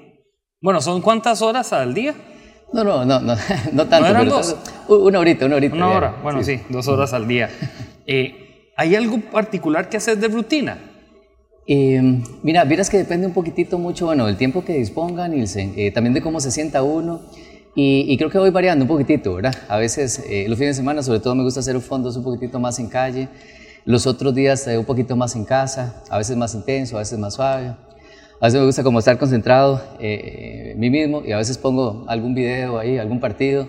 Bueno, 0.62 0.80
¿son 0.80 1.02
cuántas 1.02 1.42
horas 1.42 1.74
al 1.74 1.92
día? 1.92 2.14
No, 2.72 2.84
no, 2.84 3.04
no, 3.04 3.20
no, 3.20 3.34
no 3.72 3.86
tanto. 3.86 4.00
¿No 4.00 4.06
eran 4.06 4.28
dos? 4.28 4.56
Una 4.88 5.20
horita, 5.20 5.46
una 5.46 5.56
horita. 5.56 5.74
Una 5.74 5.88
hora, 5.88 6.16
bueno, 6.22 6.42
sí, 6.42 6.60
dos 6.68 6.88
horas 6.88 7.12
al 7.12 7.26
día. 7.26 7.50
Eh, 8.08 8.70
¿Hay 8.76 8.94
algo 8.94 9.18
particular 9.18 9.88
que 9.88 9.96
haces 9.96 10.20
de 10.20 10.28
rutina? 10.28 10.78
Eh, 11.66 12.00
mira, 12.44 12.64
miras 12.64 12.88
que 12.88 12.98
depende 12.98 13.26
un 13.26 13.32
poquitito 13.32 13.80
mucho, 13.80 14.06
bueno, 14.06 14.26
del 14.26 14.36
tiempo 14.36 14.64
que 14.64 14.74
dispongan, 14.74 15.32
Nielsen, 15.32 15.74
también 15.92 16.14
de 16.14 16.22
cómo 16.22 16.38
se 16.38 16.52
sienta 16.52 16.84
uno. 16.84 17.22
Y, 17.74 18.04
y, 18.06 18.16
creo 18.16 18.30
que 18.30 18.38
voy 18.38 18.50
variando 18.50 18.84
un 18.84 18.88
poquitito, 18.88 19.34
¿verdad? 19.34 19.56
A 19.66 19.76
veces, 19.78 20.18
los 20.46 20.56
fines 20.56 20.76
de 20.76 20.82
semana, 20.82 21.02
sobre 21.02 21.18
todo, 21.18 21.34
me 21.34 21.42
gusta 21.42 21.58
hacer 21.58 21.80
fondos 21.80 22.16
un 22.16 22.22
poquitito 22.22 22.60
más 22.60 22.78
en 22.78 22.86
calle. 22.86 23.28
Los 23.84 24.06
otros 24.06 24.32
días 24.32 24.64
un 24.78 24.84
poquito 24.84 25.16
más 25.16 25.34
en 25.34 25.44
casa, 25.44 26.04
a 26.08 26.18
veces 26.18 26.36
más 26.36 26.54
intenso, 26.54 26.94
a 26.94 27.00
veces 27.00 27.18
más 27.18 27.34
suave. 27.34 27.74
A 28.40 28.46
veces 28.46 28.60
me 28.60 28.66
gusta 28.66 28.82
como 28.82 28.98
estar 28.98 29.16
concentrado 29.18 29.82
eh, 29.98 30.72
en 30.72 30.78
mí 30.78 30.90
mismo 30.90 31.22
y 31.24 31.32
a 31.32 31.38
veces 31.38 31.56
pongo 31.56 32.04
algún 32.06 32.34
video 32.34 32.78
ahí, 32.78 32.98
algún 32.98 33.18
partido. 33.18 33.68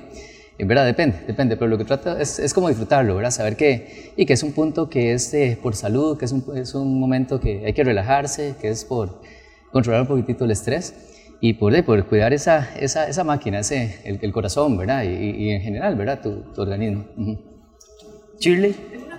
En 0.57 0.67
verdad, 0.67 0.85
depende, 0.85 1.19
depende, 1.25 1.55
pero 1.55 1.69
lo 1.69 1.77
que 1.77 1.85
trato 1.85 2.17
es, 2.17 2.39
es 2.39 2.53
como 2.53 2.67
disfrutarlo, 2.67 3.15
¿verdad? 3.15 3.31
Saber 3.31 3.55
que, 3.55 4.11
y 4.17 4.25
que 4.25 4.33
es 4.33 4.43
un 4.43 4.53
punto 4.53 4.89
que 4.89 5.13
es 5.13 5.35
por 5.61 5.75
salud, 5.75 6.17
que 6.17 6.25
es 6.25 6.31
un, 6.31 6.43
es 6.57 6.73
un 6.73 6.99
momento 6.99 7.39
que 7.39 7.65
hay 7.65 7.73
que 7.73 7.83
relajarse, 7.83 8.55
que 8.59 8.69
es 8.69 8.83
por 8.83 9.21
controlar 9.71 10.01
un 10.01 10.07
poquitito 10.07 10.45
el 10.45 10.51
estrés 10.51 10.95
y 11.39 11.53
por, 11.53 11.83
por 11.85 12.05
cuidar 12.07 12.33
esa, 12.33 12.75
esa, 12.79 13.07
esa 13.07 13.23
máquina, 13.23 13.59
ese, 13.59 13.99
el, 14.03 14.31
corazón, 14.31 14.77
¿verdad? 14.77 15.03
Y, 15.03 15.45
y, 15.45 15.49
en 15.51 15.61
general, 15.61 15.95
¿verdad? 15.95 16.21
Tu, 16.21 16.41
tu 16.53 16.61
organismo. 16.61 17.05
Shirley 18.39 18.75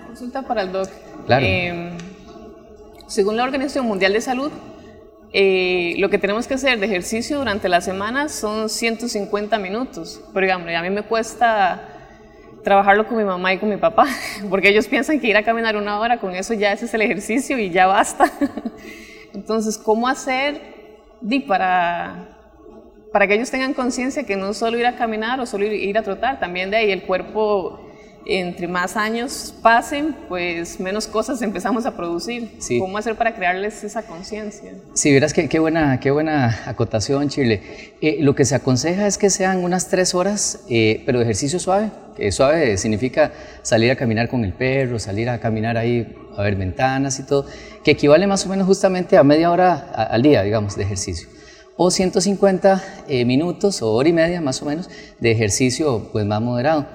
consulta 0.09 0.41
para 0.41 0.63
el 0.63 0.71
doc. 0.71 0.89
Em, 1.29 1.91
según 3.07 3.37
la 3.37 3.43
Organización 3.43 3.85
Mundial 3.85 4.13
de 4.13 4.21
Salud, 4.21 4.51
eh, 5.31 5.95
lo 5.97 6.09
que 6.09 6.17
tenemos 6.17 6.47
que 6.47 6.55
hacer 6.55 6.79
de 6.79 6.85
ejercicio 6.87 7.37
durante 7.37 7.69
la 7.69 7.81
semana 7.81 8.29
son 8.29 8.69
150 8.69 9.57
minutos. 9.59 10.21
Por 10.33 10.43
ejemplo, 10.43 10.75
a 10.75 10.81
mí 10.81 10.89
me 10.89 11.03
cuesta 11.03 11.87
trabajarlo 12.63 13.07
con 13.07 13.17
mi 13.17 13.23
mamá 13.23 13.53
y 13.53 13.57
con 13.57 13.69
mi 13.69 13.77
papá, 13.77 14.07
porque 14.49 14.69
ellos 14.69 14.87
piensan 14.87 15.19
que 15.19 15.27
ir 15.27 15.37
a 15.37 15.43
caminar 15.43 15.75
una 15.75 15.99
hora, 15.99 16.17
con 16.17 16.35
eso 16.35 16.53
ya 16.53 16.73
ese 16.73 16.85
es 16.85 16.93
el 16.93 17.01
ejercicio 17.01 17.57
y 17.59 17.69
ya 17.69 17.87
basta. 17.87 18.31
Entonces, 19.33 19.77
¿cómo 19.77 20.07
hacer 20.07 20.61
para, 21.47 22.37
para 23.11 23.27
que 23.27 23.35
ellos 23.35 23.51
tengan 23.51 23.73
conciencia 23.73 24.23
que 24.23 24.35
no 24.35 24.53
solo 24.53 24.77
ir 24.77 24.85
a 24.85 24.95
caminar 24.95 25.39
o 25.39 25.45
solo 25.45 25.65
ir 25.65 25.97
a 25.97 26.03
trotar, 26.03 26.39
también 26.39 26.71
de 26.71 26.77
ahí 26.77 26.91
el 26.91 27.03
cuerpo 27.03 27.88
entre 28.25 28.67
más 28.67 28.95
años 28.97 29.53
pasen, 29.61 30.15
pues 30.27 30.79
menos 30.79 31.07
cosas 31.07 31.41
empezamos 31.41 31.85
a 31.85 31.95
producir. 31.95 32.51
¿Cómo 32.79 32.97
hacer 32.97 33.15
para 33.15 33.35
crearles 33.35 33.83
esa 33.83 34.03
conciencia? 34.03 34.73
Sí, 34.93 35.11
verás 35.11 35.33
qué, 35.33 35.49
qué, 35.49 35.59
buena, 35.59 35.99
qué 35.99 36.11
buena 36.11 36.61
acotación, 36.65 37.29
Chile. 37.29 37.61
Eh, 38.01 38.17
lo 38.21 38.35
que 38.35 38.45
se 38.45 38.55
aconseja 38.55 39.07
es 39.07 39.17
que 39.17 39.29
sean 39.29 39.63
unas 39.63 39.89
tres 39.89 40.13
horas, 40.13 40.65
eh, 40.69 41.03
pero 41.05 41.21
ejercicio 41.21 41.59
suave. 41.59 41.91
Que 42.15 42.31
suave 42.31 42.77
significa 42.77 43.31
salir 43.61 43.91
a 43.91 43.95
caminar 43.95 44.27
con 44.29 44.43
el 44.43 44.53
perro, 44.53 44.99
salir 44.99 45.29
a 45.29 45.39
caminar 45.39 45.77
ahí 45.77 46.15
a 46.35 46.43
ver 46.43 46.55
ventanas 46.55 47.19
y 47.19 47.23
todo, 47.23 47.45
que 47.83 47.91
equivale 47.91 48.27
más 48.27 48.45
o 48.45 48.49
menos 48.49 48.67
justamente 48.67 49.17
a 49.17 49.23
media 49.23 49.51
hora 49.51 49.75
al 49.75 50.21
día, 50.21 50.43
digamos, 50.43 50.75
de 50.75 50.83
ejercicio 50.83 51.29
o 51.81 51.91
150 51.91 53.05
eh, 53.07 53.23
minutos 53.23 53.81
o 53.81 53.93
hora 53.93 54.09
y 54.09 54.11
media 54.11 54.41
más 54.41 54.61
o 54.61 54.65
menos 54.65 54.89
de 55.17 55.31
ejercicio 55.31 56.09
pues 56.11 56.25
más 56.25 56.41
moderado. 56.41 56.85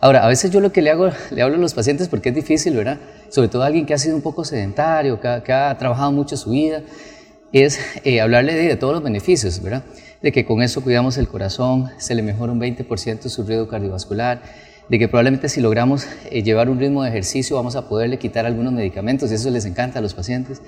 Ahora, 0.00 0.24
a 0.24 0.28
veces 0.28 0.52
yo 0.52 0.60
lo 0.60 0.70
que 0.70 0.80
le 0.80 0.90
hago, 0.90 1.10
le 1.30 1.42
hablo 1.42 1.56
a 1.56 1.58
los 1.58 1.74
pacientes 1.74 2.06
porque 2.06 2.28
es 2.28 2.34
difícil, 2.34 2.76
¿verdad? 2.76 2.98
Sobre 3.30 3.48
todo 3.48 3.64
a 3.64 3.66
alguien 3.66 3.84
que 3.84 3.94
ha 3.94 3.98
sido 3.98 4.14
un 4.14 4.22
poco 4.22 4.44
sedentario, 4.44 5.20
que 5.20 5.52
ha, 5.52 5.76
trabajado 5.76 6.12
mucho 6.12 6.36
su 6.36 6.50
vida, 6.50 6.82
es 7.52 7.80
eh, 8.04 8.20
hablarle 8.20 8.54
de, 8.54 8.76
todos 8.76 8.94
los 8.94 9.02
beneficios, 9.02 9.60
¿verdad? 9.60 9.82
De 10.22 10.30
que 10.30 10.44
con 10.44 10.62
eso 10.62 10.82
cuidamos 10.82 11.18
el 11.18 11.26
corazón, 11.26 11.90
se 11.98 12.14
le 12.14 12.22
mejora 12.22 12.52
un 12.52 12.60
20% 12.60 13.28
su 13.28 13.42
riesgo 13.42 13.66
cardiovascular, 13.66 14.40
de 14.88 14.98
que 15.00 15.08
probablemente 15.08 15.48
si 15.48 15.60
logramos 15.60 16.06
eh, 16.30 16.44
llevar 16.44 16.70
un 16.70 16.78
ritmo 16.78 17.02
de 17.02 17.10
ejercicio 17.10 17.56
vamos 17.56 17.74
a 17.74 17.88
poderle 17.88 18.18
quitar 18.18 18.46
algunos 18.46 18.72
medicamentos 18.72 19.32
y 19.32 19.34
eso 19.34 19.50
les 19.50 19.64
encanta 19.64 19.98
a 19.98 20.02
los 20.02 20.14
pacientes. 20.14 20.62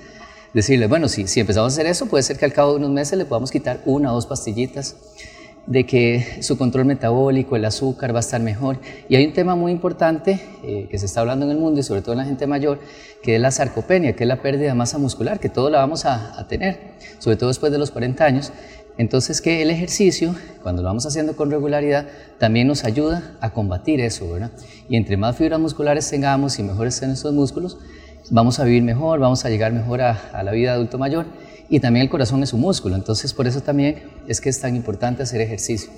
Decirles, 0.53 0.89
bueno, 0.89 1.07
si, 1.07 1.27
si 1.27 1.39
empezamos 1.39 1.71
a 1.71 1.73
hacer 1.73 1.85
eso, 1.85 2.07
puede 2.07 2.23
ser 2.23 2.37
que 2.37 2.43
al 2.43 2.51
cabo 2.51 2.71
de 2.71 2.79
unos 2.79 2.91
meses 2.91 3.17
le 3.17 3.23
podamos 3.23 3.49
quitar 3.49 3.79
una 3.85 4.11
o 4.11 4.15
dos 4.15 4.25
pastillitas 4.25 4.97
de 5.67 5.85
que 5.85 6.41
su 6.41 6.57
control 6.57 6.85
metabólico, 6.85 7.55
el 7.55 7.65
azúcar 7.65 8.13
va 8.13 8.17
a 8.17 8.21
estar 8.21 8.41
mejor. 8.41 8.79
Y 9.09 9.15
hay 9.15 9.25
un 9.25 9.33
tema 9.33 9.55
muy 9.55 9.71
importante 9.71 10.41
eh, 10.63 10.87
que 10.89 10.97
se 10.97 11.05
está 11.05 11.21
hablando 11.21 11.45
en 11.45 11.51
el 11.51 11.57
mundo 11.57 11.79
y 11.79 11.83
sobre 11.83 12.01
todo 12.01 12.13
en 12.13 12.19
la 12.19 12.25
gente 12.25 12.47
mayor, 12.47 12.79
que 13.21 13.35
es 13.35 13.41
la 13.41 13.51
sarcopenia, 13.51 14.13
que 14.13 14.23
es 14.23 14.27
la 14.27 14.41
pérdida 14.41 14.69
de 14.69 14.73
masa 14.73 14.97
muscular, 14.97 15.39
que 15.39 15.49
todos 15.49 15.71
la 15.71 15.77
vamos 15.79 16.05
a, 16.05 16.45
tener, 16.47 16.79
sobre 17.19 17.37
todo 17.37 17.49
después 17.49 17.71
de 17.71 17.77
los 17.77 17.91
40 17.91 18.25
años. 18.25 18.51
Entonces 18.97 19.41
que 19.41 19.61
el 19.61 19.69
ejercicio, 19.69 20.35
cuando 20.61 20.81
lo 20.81 20.87
vamos 20.87 21.05
haciendo 21.05 21.35
con 21.35 21.49
regularidad, 21.49 22.07
también 22.39 22.67
nos 22.67 22.83
ayuda 22.83 23.37
a 23.39 23.51
combatir 23.51 24.01
eso, 24.01 24.29
¿verdad? 24.29 24.51
Y 24.89 24.97
entre 24.97 25.15
más 25.15 25.37
fibras 25.37 25.59
musculares 25.59 26.09
tengamos 26.09 26.59
y 26.59 26.63
mejores 26.63 26.95
sean 26.95 27.11
nuestros 27.11 27.33
músculos, 27.33 27.77
vamos 28.29 28.59
a 28.59 28.65
vivir 28.65 28.83
mejor, 28.83 29.19
vamos 29.19 29.45
a 29.45 29.49
llegar 29.49 29.71
mejor 29.71 30.01
a, 30.01 30.19
a 30.33 30.43
la 30.43 30.51
vida 30.51 30.73
adulto 30.73 30.97
mayor 30.97 31.25
y 31.71 31.79
también 31.79 32.03
el 32.03 32.09
corazón 32.09 32.43
es 32.43 32.51
un 32.51 32.59
músculo, 32.59 32.97
entonces 32.97 33.33
por 33.33 33.47
eso 33.47 33.61
también 33.61 34.03
es 34.27 34.41
que 34.41 34.49
es 34.49 34.59
tan 34.59 34.75
importante 34.75 35.23
hacer 35.23 35.39
ejercicio. 35.39 35.89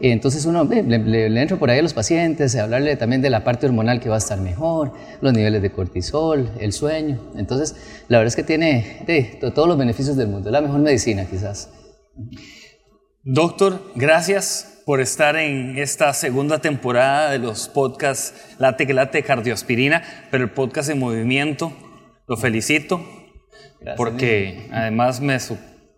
Entonces 0.00 0.46
uno 0.46 0.64
le, 0.64 0.82
le, 0.98 1.40
entro 1.40 1.60
por 1.60 1.70
ahí 1.70 1.78
a 1.78 1.82
los 1.82 1.94
pacientes, 1.94 2.56
hablarle 2.56 2.96
también 2.96 3.22
de 3.22 3.30
la 3.30 3.44
parte 3.44 3.66
hormonal 3.66 4.00
que 4.00 4.08
va 4.08 4.16
a 4.16 4.18
estar 4.18 4.40
mejor, 4.40 4.94
los 5.20 5.32
niveles 5.32 5.62
de 5.62 5.70
cortisol, 5.70 6.50
el 6.58 6.72
sueño. 6.72 7.20
Entonces, 7.36 7.76
la 8.08 8.18
verdad 8.18 8.32
es 8.32 8.36
que 8.36 8.42
tiene 8.42 9.30
todos 9.54 9.68
los 9.68 9.78
beneficios 9.78 10.16
del 10.16 10.26
mundo, 10.26 10.50
la 10.50 10.60
mejor 10.60 10.80
medicina 10.80 11.24
quizás. 11.26 11.70
Doctor, 13.22 13.80
gracias 13.94 14.82
por 14.84 15.00
estar 15.00 15.36
en 15.36 15.78
esta 15.78 16.12
segunda 16.14 16.58
temporada 16.58 17.30
de 17.30 17.38
los 17.38 17.68
podcasts 17.68 18.34
Late 18.58 18.88
que 18.88 18.92
Late 18.92 19.22
Cardioaspirina, 19.22 20.02
pero 20.32 20.42
el 20.42 20.50
podcast 20.50 20.90
en 20.90 20.98
movimiento. 20.98 21.72
Lo 22.26 22.36
felicito 22.36 23.21
porque 23.96 24.68
además 24.72 25.20
me, 25.20 25.38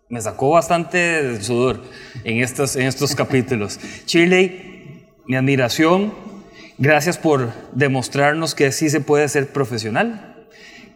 me 0.09 0.21
sacó 0.21 0.51
bastante 0.51 1.43
sudor 1.43 1.83
en 2.25 2.43
estos, 2.43 2.77
en 2.77 2.87
estos 2.87 3.15
capítulos. 3.17 3.79
Shirley, 4.07 5.07
mi 5.27 5.37
admiración, 5.37 6.15
gracias 6.79 7.19
por 7.19 7.53
demostrarnos 7.73 8.55
que 8.55 8.73
sí 8.73 8.91
se 8.91 9.01
puede 9.01 9.29
ser 9.29 9.53
profesional, 9.53 10.35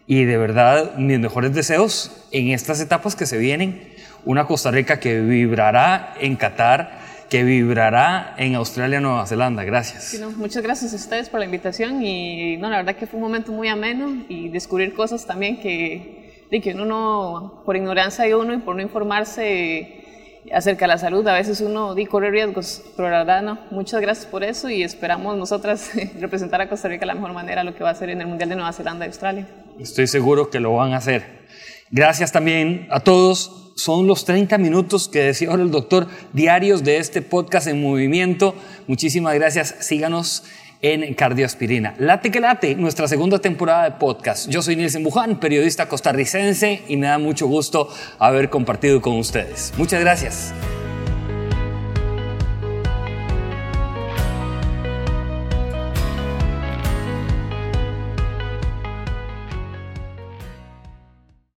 y 0.09 0.23
de 0.23 0.37
verdad 0.37 0.95
mis 0.95 1.19
mejores 1.19 1.53
deseos 1.53 2.25
en 2.31 2.49
estas 2.49 2.81
etapas 2.81 3.15
que 3.15 3.27
se 3.27 3.37
vienen. 3.37 3.93
Una 4.25 4.47
Costa 4.47 4.71
Rica 4.71 4.99
que 4.99 5.21
vibrará 5.21 6.15
en 6.19 6.35
Qatar, 6.35 6.99
que 7.29 7.43
vibrará 7.43 8.33
en 8.37 8.55
Australia, 8.55 8.99
Nueva 8.99 9.27
Zelanda. 9.27 9.63
Gracias. 9.63 10.19
muchas 10.35 10.63
gracias 10.63 10.93
a 10.93 10.95
ustedes 10.95 11.29
por 11.29 11.39
la 11.39 11.45
invitación 11.45 12.03
y 12.03 12.57
no, 12.57 12.71
la 12.71 12.77
verdad 12.77 12.95
que 12.95 13.05
fue 13.05 13.17
un 13.17 13.23
momento 13.23 13.51
muy 13.51 13.67
ameno 13.67 14.25
y 14.27 14.49
descubrir 14.49 14.95
cosas 14.95 15.27
también 15.27 15.59
que, 15.59 16.28
de 16.51 16.61
que 16.61 16.73
uno 16.73 16.85
no, 16.85 17.61
por 17.65 17.75
ignorancia 17.75 18.25
de 18.25 18.35
uno 18.35 18.53
y 18.53 18.57
por 18.57 18.75
no 18.75 18.81
informarse 18.81 19.99
acerca 20.53 20.85
de 20.85 20.87
la 20.87 20.97
salud, 20.97 21.27
a 21.27 21.33
veces 21.33 21.61
uno 21.61 21.95
corre 22.09 22.31
riesgos, 22.31 22.81
pero 22.95 23.09
la 23.09 23.19
verdad 23.19 23.41
no. 23.41 23.59
Muchas 23.71 24.01
gracias 24.01 24.25
por 24.25 24.43
eso 24.43 24.69
y 24.69 24.83
esperamos 24.83 25.37
nosotras 25.37 25.91
representar 26.19 26.61
a 26.61 26.69
Costa 26.69 26.87
Rica 26.87 27.01
de 27.01 27.07
la 27.07 27.15
mejor 27.15 27.33
manera 27.33 27.63
lo 27.63 27.75
que 27.75 27.83
va 27.83 27.89
a 27.89 27.93
hacer 27.93 28.09
en 28.09 28.21
el 28.21 28.27
Mundial 28.27 28.49
de 28.49 28.55
Nueva 28.55 28.73
Zelanda 28.73 29.05
y 29.05 29.09
Australia. 29.09 29.47
Estoy 29.79 30.07
seguro 30.07 30.49
que 30.49 30.59
lo 30.59 30.73
van 30.73 30.93
a 30.93 30.97
hacer. 30.97 31.39
Gracias 31.91 32.31
también 32.31 32.87
a 32.89 32.99
todos. 32.99 33.73
Son 33.75 34.07
los 34.07 34.25
30 34.25 34.57
minutos 34.57 35.07
que 35.07 35.23
decía 35.23 35.49
ahora 35.49 35.63
el 35.63 35.71
doctor 35.71 36.07
diarios 36.33 36.83
de 36.83 36.97
este 36.97 37.21
podcast 37.21 37.67
en 37.67 37.81
movimiento. 37.81 38.53
Muchísimas 38.87 39.33
gracias. 39.35 39.75
Síganos 39.79 40.43
en 40.81 41.13
Cardioaspirina. 41.13 41.95
Late 41.97 42.31
que 42.31 42.39
late, 42.39 42.75
nuestra 42.75 43.07
segunda 43.07 43.39
temporada 43.39 43.83
de 43.83 43.91
podcast. 43.91 44.49
Yo 44.49 44.61
soy 44.61 44.75
Nielsen 44.75 45.03
Buján, 45.03 45.39
periodista 45.39 45.87
costarricense 45.87 46.83
y 46.87 46.97
me 46.97 47.07
da 47.07 47.17
mucho 47.17 47.47
gusto 47.47 47.89
haber 48.17 48.49
compartido 48.49 49.01
con 49.01 49.17
ustedes. 49.17 49.73
Muchas 49.77 49.99
gracias. 49.99 50.53